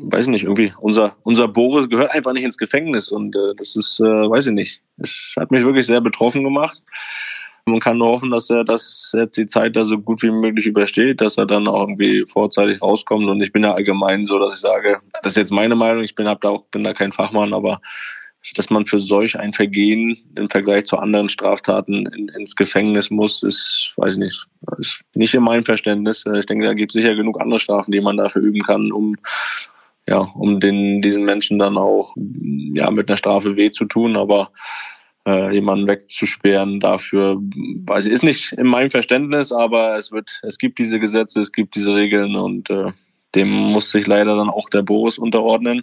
[0.00, 3.76] weiß ich nicht, irgendwie, unser, unser Boris gehört einfach nicht ins Gefängnis und äh, das
[3.76, 6.82] ist, äh, weiß ich nicht, es hat mich wirklich sehr betroffen gemacht.
[7.66, 10.66] Man kann nur hoffen, dass er das jetzt die Zeit da so gut wie möglich
[10.66, 13.28] übersteht, dass er dann auch irgendwie vorzeitig rauskommt.
[13.28, 16.14] Und ich bin ja allgemein so, dass ich sage, das ist jetzt meine Meinung, ich
[16.14, 17.82] bin, hab da auch, bin da kein Fachmann, aber
[18.54, 23.42] dass man für solch ein Vergehen im Vergleich zu anderen Straftaten in, ins Gefängnis muss,
[23.42, 24.46] ist, weiß ich nicht,
[24.78, 26.24] ist nicht in meinem Verständnis.
[26.38, 29.16] Ich denke, da gibt es sicher genug andere Strafen, die man dafür üben kann, um
[30.08, 34.50] ja, um den, diesen Menschen dann auch ja, mit einer Strafe weh zu tun, aber
[35.26, 40.56] äh, jemanden wegzusperren dafür, weiß ich, ist nicht in meinem Verständnis, aber es wird, es
[40.56, 42.92] gibt diese Gesetze, es gibt diese Regeln und äh,
[43.34, 45.82] dem muss sich leider dann auch der Boris unterordnen.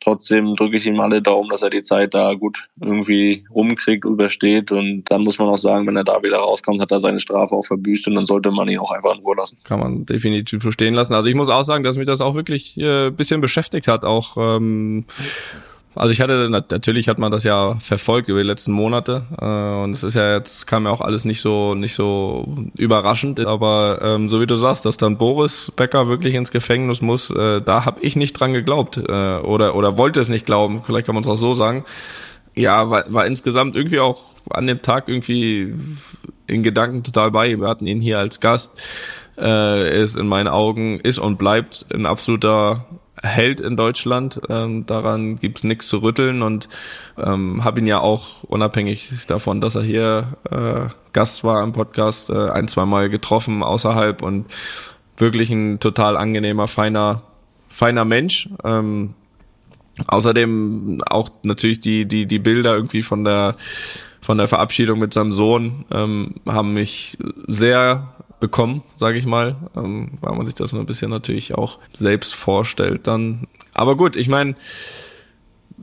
[0.00, 4.72] Trotzdem drücke ich ihm alle Daumen, dass er die Zeit da gut irgendwie rumkriegt, übersteht.
[4.72, 7.54] Und dann muss man auch sagen, wenn er da wieder rauskommt, hat er seine Strafe
[7.54, 9.58] auch verbüßt und dann sollte man ihn auch einfach in Ruhe lassen.
[9.62, 11.14] Kann man definitiv verstehen lassen.
[11.14, 14.04] Also ich muss auch sagen, dass mich das auch wirklich äh, bisschen beschäftigt hat.
[14.04, 15.04] Auch ähm,
[15.94, 19.92] also ich hatte natürlich hat man das ja verfolgt über die letzten Monate äh, und
[19.92, 24.28] es ist ja jetzt kam ja auch alles nicht so nicht so überraschend, aber ähm,
[24.28, 28.00] so wie du sagst, dass dann Boris Becker wirklich ins Gefängnis muss, äh, da habe
[28.00, 31.28] ich nicht dran geglaubt äh, oder oder wollte es nicht glauben, vielleicht kann man es
[31.28, 31.84] auch so sagen.
[32.54, 35.74] Ja, war, war insgesamt irgendwie auch an dem Tag irgendwie
[36.46, 37.58] in Gedanken total bei.
[37.58, 38.72] Wir hatten ihn hier als Gast.
[39.38, 42.84] Äh, ist in meinen Augen ist und bleibt ein absoluter
[43.22, 44.40] Held in Deutschland.
[44.48, 46.68] Ähm, daran gibt's nichts zu rütteln und
[47.16, 52.30] ähm, habe ihn ja auch unabhängig davon, dass er hier äh, Gast war im Podcast,
[52.30, 54.46] äh, ein, zwei Mal getroffen außerhalb und
[55.16, 57.22] wirklich ein total angenehmer, feiner,
[57.68, 58.48] feiner Mensch.
[58.64, 59.14] Ähm,
[60.06, 63.56] außerdem auch natürlich die, die, die Bilder irgendwie von der
[64.22, 67.18] von der Verabschiedung mit seinem Sohn ähm, haben mich
[67.48, 68.11] sehr
[68.42, 73.06] bekommen, sage ich mal, ähm, weil man sich das ein bisschen natürlich auch selbst vorstellt
[73.06, 73.46] dann.
[73.72, 74.56] Aber gut, ich meine,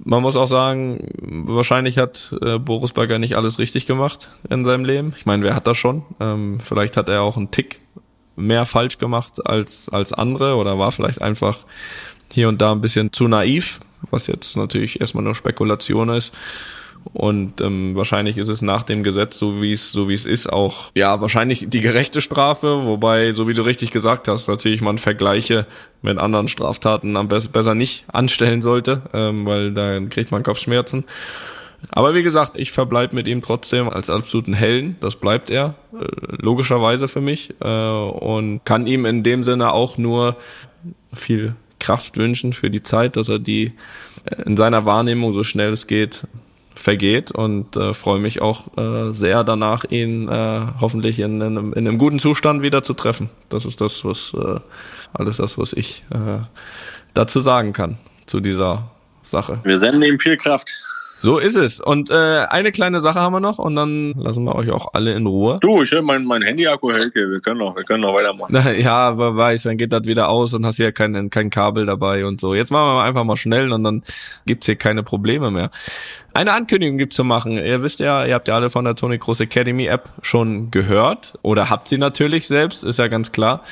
[0.03, 4.83] man muss auch sagen, wahrscheinlich hat äh, Boris Bagger nicht alles richtig gemacht in seinem
[4.83, 5.13] Leben.
[5.15, 6.03] Ich meine, wer hat das schon?
[6.19, 7.79] Ähm, vielleicht hat er auch einen Tick
[8.35, 11.59] mehr falsch gemacht als, als andere oder war vielleicht einfach
[12.29, 13.79] hier und da ein bisschen zu naiv,
[14.11, 16.33] was jetzt natürlich erstmal nur Spekulation ist.
[17.13, 20.51] Und ähm, wahrscheinlich ist es nach dem Gesetz, so wie es so wie es ist,
[20.51, 22.85] auch ja wahrscheinlich die gerechte Strafe.
[22.85, 25.65] Wobei, so wie du richtig gesagt hast, natürlich man Vergleiche
[26.01, 31.05] mit anderen Straftaten am be besser nicht anstellen sollte, ähm, weil dann kriegt man Kopfschmerzen.
[31.91, 34.97] Aber wie gesagt, ich verbleibe mit ihm trotzdem als absoluten Helden.
[34.99, 36.05] Das bleibt er, äh,
[36.37, 37.53] logischerweise für mich.
[37.61, 40.35] Äh, und kann ihm in dem Sinne auch nur
[41.13, 43.73] viel Kraft wünschen für die Zeit, dass er die
[44.25, 46.27] äh, in seiner Wahrnehmung so schnell es geht
[46.75, 51.73] vergeht und äh, freue mich auch äh, sehr danach, ihn äh, hoffentlich in, in, einem,
[51.73, 53.29] in einem guten Zustand wieder zu treffen.
[53.49, 54.59] Das ist das, was äh,
[55.13, 56.39] alles das, was ich äh,
[57.13, 58.89] dazu sagen kann, zu dieser
[59.23, 59.59] Sache.
[59.63, 60.69] Wir senden ihm viel Kraft.
[61.21, 61.79] So ist es.
[61.79, 65.13] Und äh, eine kleine Sache haben wir noch und dann lassen wir euch auch alle
[65.13, 65.59] in Ruhe.
[65.61, 67.29] Du, ich mein, mein Handy-Akku hält hier.
[67.29, 68.51] Wir können noch, wir können noch weitermachen.
[68.53, 71.85] Na, ja, aber weiß, dann geht das wieder aus und hast hier kein, kein Kabel
[71.85, 72.53] dabei und so.
[72.53, 74.03] Jetzt machen wir einfach mal schnell und dann
[74.45, 75.71] gibt's hier keine Probleme mehr.
[76.33, 77.57] Eine Ankündigung gibt's zu machen.
[77.57, 81.37] Ihr wisst ja, ihr habt ja alle von der Tony Cross Academy App schon gehört
[81.41, 83.63] oder habt sie natürlich selbst, ist ja ganz klar.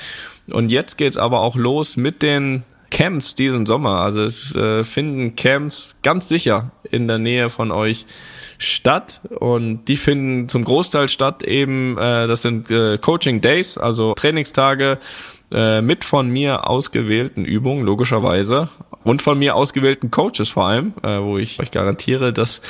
[0.50, 4.02] Und jetzt geht's aber auch los mit den Camps diesen Sommer.
[4.02, 8.06] Also es äh, finden Camps ganz sicher in der Nähe von euch
[8.58, 14.14] statt und die finden zum Großteil statt eben, äh, das sind äh, Coaching Days, also
[14.14, 15.00] Trainingstage
[15.52, 18.70] äh, mit von mir ausgewählten Übungen, logischerweise,
[19.04, 22.62] und von mir ausgewählten Coaches vor allem, äh, wo ich euch garantiere, dass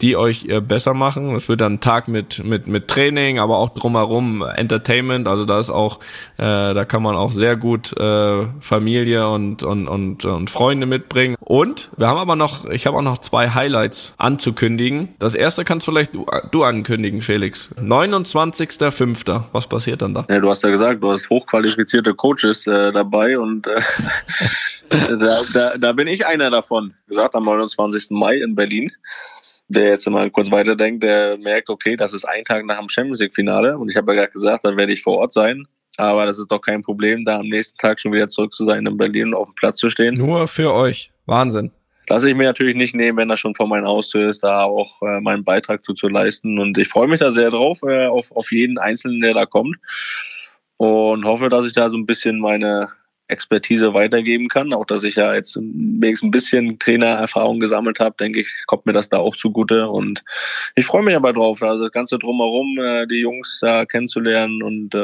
[0.00, 1.34] die euch äh, besser machen.
[1.34, 5.28] Es wird dann ein Tag mit mit mit Training, aber auch drumherum Entertainment.
[5.28, 6.00] Also da ist auch,
[6.36, 11.36] äh, da kann man auch sehr gut äh, Familie und und und und Freunde mitbringen.
[11.40, 15.08] Und wir haben aber noch, ich habe auch noch zwei Highlights anzukündigen.
[15.18, 17.74] Das erste kannst vielleicht du, du ankündigen, Felix.
[17.80, 19.42] 29.05.
[19.52, 20.26] Was passiert dann da?
[20.28, 23.80] Ja, du hast ja gesagt, du hast hochqualifizierte Coaches äh, dabei und äh,
[25.18, 26.94] da, da, da bin ich einer davon.
[27.08, 28.10] Gesagt am 29.
[28.10, 28.92] Mai in Berlin
[29.68, 33.20] wer jetzt mal kurz weiterdenkt, der merkt, okay, das ist ein Tag nach dem Champions
[33.20, 35.66] League Finale und ich habe ja gerade gesagt, dann werde ich vor Ort sein.
[35.96, 38.86] Aber das ist doch kein Problem, da am nächsten Tag schon wieder zurück zu sein
[38.86, 40.14] in Berlin und auf dem Platz zu stehen.
[40.16, 41.10] Nur für euch.
[41.26, 41.72] Wahnsinn.
[42.08, 45.02] Lasse ich mir natürlich nicht nehmen, wenn das schon vor meiner Haustür ist, da auch
[45.02, 46.58] äh, meinen Beitrag zu, zu leisten.
[46.58, 49.76] Und ich freue mich da sehr drauf, äh, auf, auf jeden Einzelnen, der da kommt.
[50.76, 52.88] Und hoffe, dass ich da so ein bisschen meine
[53.28, 54.72] Expertise weitergeben kann.
[54.72, 58.92] Auch dass ich ja jetzt wenigstens ein bisschen Trainererfahrung gesammelt habe, denke ich, kommt mir
[58.92, 59.88] das da auch zugute.
[59.88, 60.24] Und
[60.74, 64.94] ich freue mich aber drauf, also das Ganze drumherum, äh, die Jungs da kennenzulernen und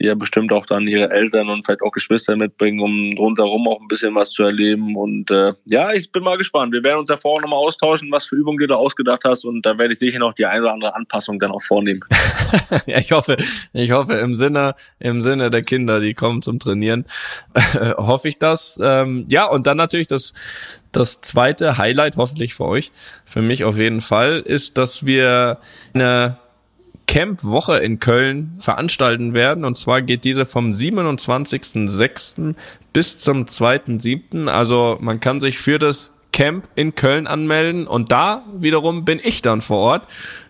[0.00, 3.80] die ja bestimmt auch dann ihre Eltern und vielleicht auch Geschwister mitbringen, um rundherum auch
[3.80, 4.94] ein bisschen was zu erleben.
[4.96, 6.72] Und äh, ja, ich bin mal gespannt.
[6.72, 9.44] Wir werden uns ja vorher nochmal austauschen, was für Übungen du da ausgedacht hast.
[9.44, 12.00] Und da werde ich sicher noch die eine oder andere Anpassung dann auch vornehmen.
[12.86, 13.36] ja, ich hoffe,
[13.72, 17.05] ich hoffe im Sinne, im Sinne der Kinder, die kommen zum Trainieren,
[17.96, 18.78] hoffe ich das.
[18.82, 20.34] Ähm, ja, und dann natürlich das,
[20.92, 22.92] das zweite Highlight, hoffentlich für euch,
[23.24, 25.58] für mich auf jeden Fall, ist, dass wir
[25.94, 26.38] eine
[27.06, 29.64] Camp-Woche in Köln veranstalten werden.
[29.64, 32.54] Und zwar geht diese vom 27.06.
[32.92, 34.48] bis zum 2.07.
[34.48, 39.40] Also man kann sich für das Camp in Köln anmelden und da wiederum bin ich
[39.40, 40.02] dann vor Ort,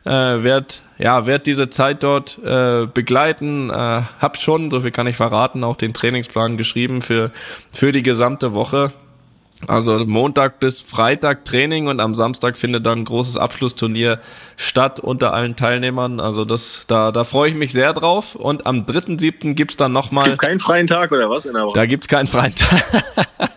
[0.05, 5.07] äh, werd ja werd diese Zeit dort äh, begleiten, äh, hab schon, so viel kann
[5.07, 7.31] ich verraten, auch den Trainingsplan geschrieben für
[7.73, 8.93] für die gesamte Woche
[9.67, 14.21] also Montag bis Freitag Training und am Samstag findet dann ein großes Abschlussturnier
[14.57, 16.21] statt unter allen Teilnehmern.
[16.21, 18.35] Also das, da, da freue ich mich sehr drauf.
[18.35, 19.55] Und am 3.7.
[19.55, 20.27] gibt's dann nochmal.
[20.29, 21.75] Gibt keinen freien Tag oder was in der Woche?
[21.75, 23.05] Da gibt's keinen freien Tag.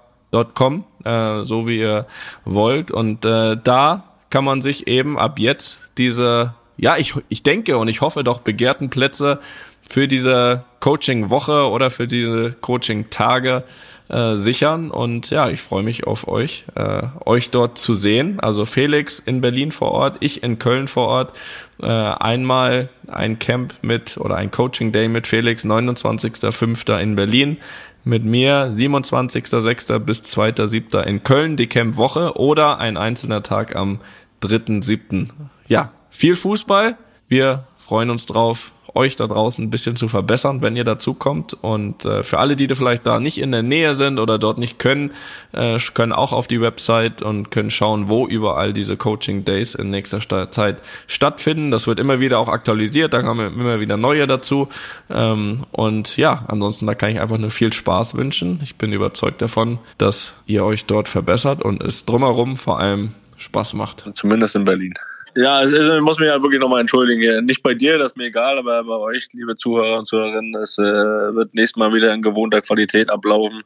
[0.53, 2.07] .com, äh, so wie ihr
[2.45, 2.91] wollt.
[2.91, 7.87] Und äh, da kann man sich eben ab jetzt diese, ja, ich, ich denke und
[7.87, 9.39] ich hoffe doch begehrten Plätze
[9.81, 13.63] für diese Coaching-Woche oder für diese Coaching-Tage
[14.07, 14.91] äh, sichern.
[14.91, 18.39] Und ja, ich freue mich auf euch, äh, euch dort zu sehen.
[18.39, 21.37] Also Felix in Berlin vor Ort, ich in Köln vor Ort.
[21.81, 26.99] Äh, einmal ein Camp mit oder ein Coaching Day mit Felix, 29.05.
[26.99, 27.57] in Berlin.
[28.05, 29.99] Mit mir 27.06.
[29.99, 31.01] bis 2.07.
[31.03, 33.99] in Köln, die Camp-Woche oder ein einzelner Tag am
[34.41, 35.27] 3.07.
[35.67, 36.97] Ja, viel Fußball.
[37.29, 41.53] Wir freuen uns drauf euch da draußen ein bisschen zu verbessern, wenn ihr dazu kommt.
[41.53, 44.57] Und äh, für alle, die da vielleicht da nicht in der Nähe sind oder dort
[44.57, 45.11] nicht können,
[45.53, 49.91] äh, können auch auf die Website und können schauen, wo überall diese Coaching Days in
[49.91, 51.71] nächster Zeit stattfinden.
[51.71, 54.69] Das wird immer wieder auch aktualisiert, da kommen immer wieder neue dazu.
[55.09, 58.59] Ähm, und ja, ansonsten da kann ich einfach nur viel Spaß wünschen.
[58.63, 63.73] Ich bin überzeugt davon, dass ihr euch dort verbessert und es drumherum vor allem Spaß
[63.75, 64.09] macht.
[64.15, 64.93] Zumindest in Berlin.
[65.41, 67.45] Ja, ich muss mich ja wirklich nochmal entschuldigen.
[67.45, 70.77] Nicht bei dir, das ist mir egal, aber bei euch, liebe Zuhörer und Zuhörerinnen, es
[70.77, 73.63] äh, wird nächstes Mal wieder in gewohnter Qualität ablaufen.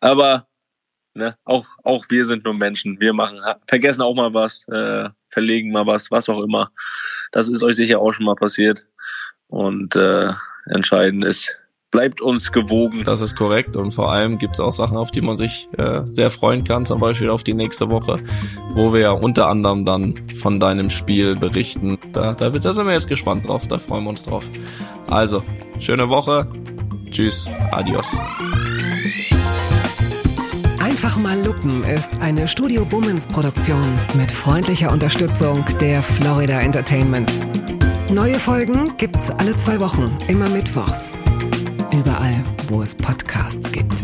[0.00, 0.46] Aber
[1.14, 3.00] ne, auch, auch wir sind nur Menschen.
[3.00, 6.70] Wir machen, vergessen auch mal was, äh, verlegen mal was, was auch immer.
[7.32, 8.86] Das ist euch sicher auch schon mal passiert.
[9.46, 10.30] Und äh,
[10.66, 11.56] entscheidend ist,
[11.94, 13.04] bleibt uns gewogen.
[13.04, 16.02] Das ist korrekt und vor allem gibt es auch Sachen, auf die man sich äh,
[16.10, 18.18] sehr freuen kann, zum Beispiel auf die nächste Woche,
[18.72, 21.98] wo wir ja unter anderem dann von deinem Spiel berichten.
[22.12, 24.44] Da, da, da sind wir jetzt gespannt drauf, da freuen wir uns drauf.
[25.06, 25.44] Also,
[25.78, 26.48] schöne Woche.
[27.12, 28.18] Tschüss, adios.
[30.80, 37.32] Einfach mal lupen ist eine Studio Bummens Produktion mit freundlicher Unterstützung der Florida Entertainment.
[38.12, 41.12] Neue Folgen gibt's alle zwei Wochen, immer mittwochs.
[41.94, 43.94] Überall, wo es Podcasts gibt.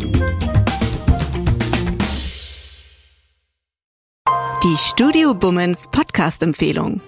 [4.63, 7.01] Die Studio Bummens Podcast-Empfehlung.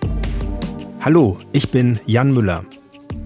[1.01, 2.65] Hallo, ich bin Jan Müller.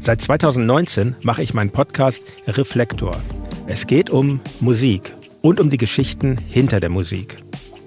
[0.00, 3.22] Seit 2019 mache ich meinen Podcast Reflektor.
[3.66, 7.38] Es geht um Musik und um die Geschichten hinter der Musik.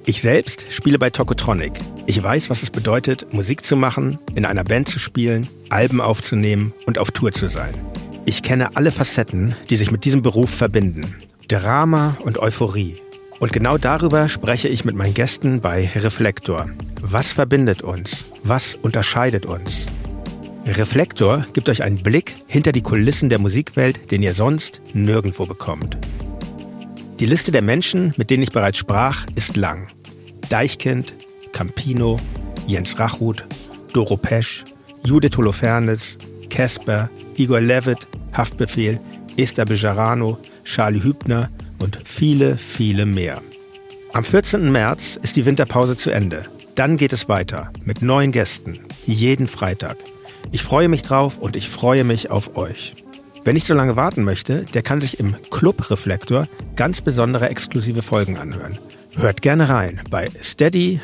[0.08, 1.74] Ich selbst spiele bei Tokotronic.
[2.08, 6.74] Ich weiß, was es bedeutet, Musik zu machen, in einer Band zu spielen, Alben aufzunehmen
[6.88, 7.76] und auf Tour zu sein.
[8.30, 11.16] Ich kenne alle Facetten, die sich mit diesem Beruf verbinden.
[11.48, 12.96] Drama und Euphorie.
[13.40, 16.70] Und genau darüber spreche ich mit meinen Gästen bei Reflektor.
[17.02, 18.26] Was verbindet uns?
[18.44, 19.88] Was unterscheidet uns?
[20.64, 25.98] Reflektor gibt euch einen Blick hinter die Kulissen der Musikwelt, den ihr sonst nirgendwo bekommt.
[27.20, 29.88] Die Liste der Menschen, mit denen ich bereits sprach, ist lang.
[30.50, 31.16] Deichkind,
[31.52, 32.20] Campino,
[32.68, 33.48] Jens Rachut,
[33.92, 34.66] Doro Pesch,
[35.04, 36.20] Judith Holofernes,
[36.52, 39.00] Casper, Igor Levitt, Haftbefehl,
[39.38, 41.50] Esther Bejarano, Charlie Hübner
[41.80, 43.42] und viele, viele mehr.
[44.14, 44.72] Am 14.
[44.72, 46.46] März ist die Winterpause zu Ende.
[46.76, 49.98] Dann geht es weiter mit neuen Gästen, jeden Freitag.
[50.52, 52.96] Ich freue mich drauf und ich freue mich auf euch.
[53.44, 58.02] Wer nicht so lange warten möchte, der kann sich im Club Reflektor ganz besondere exklusive
[58.02, 58.80] Folgen anhören.
[59.16, 60.98] Hört gerne rein bei steadyhq.com.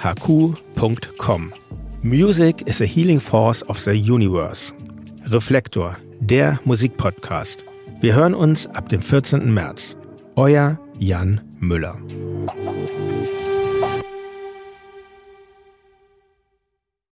[2.01, 4.73] Music is a healing force of the universe.
[5.25, 7.65] Reflektor, der Musikpodcast.
[8.01, 9.53] Wir hören uns ab dem 14.
[9.53, 9.95] März.
[10.35, 11.97] Euer Jan Müller.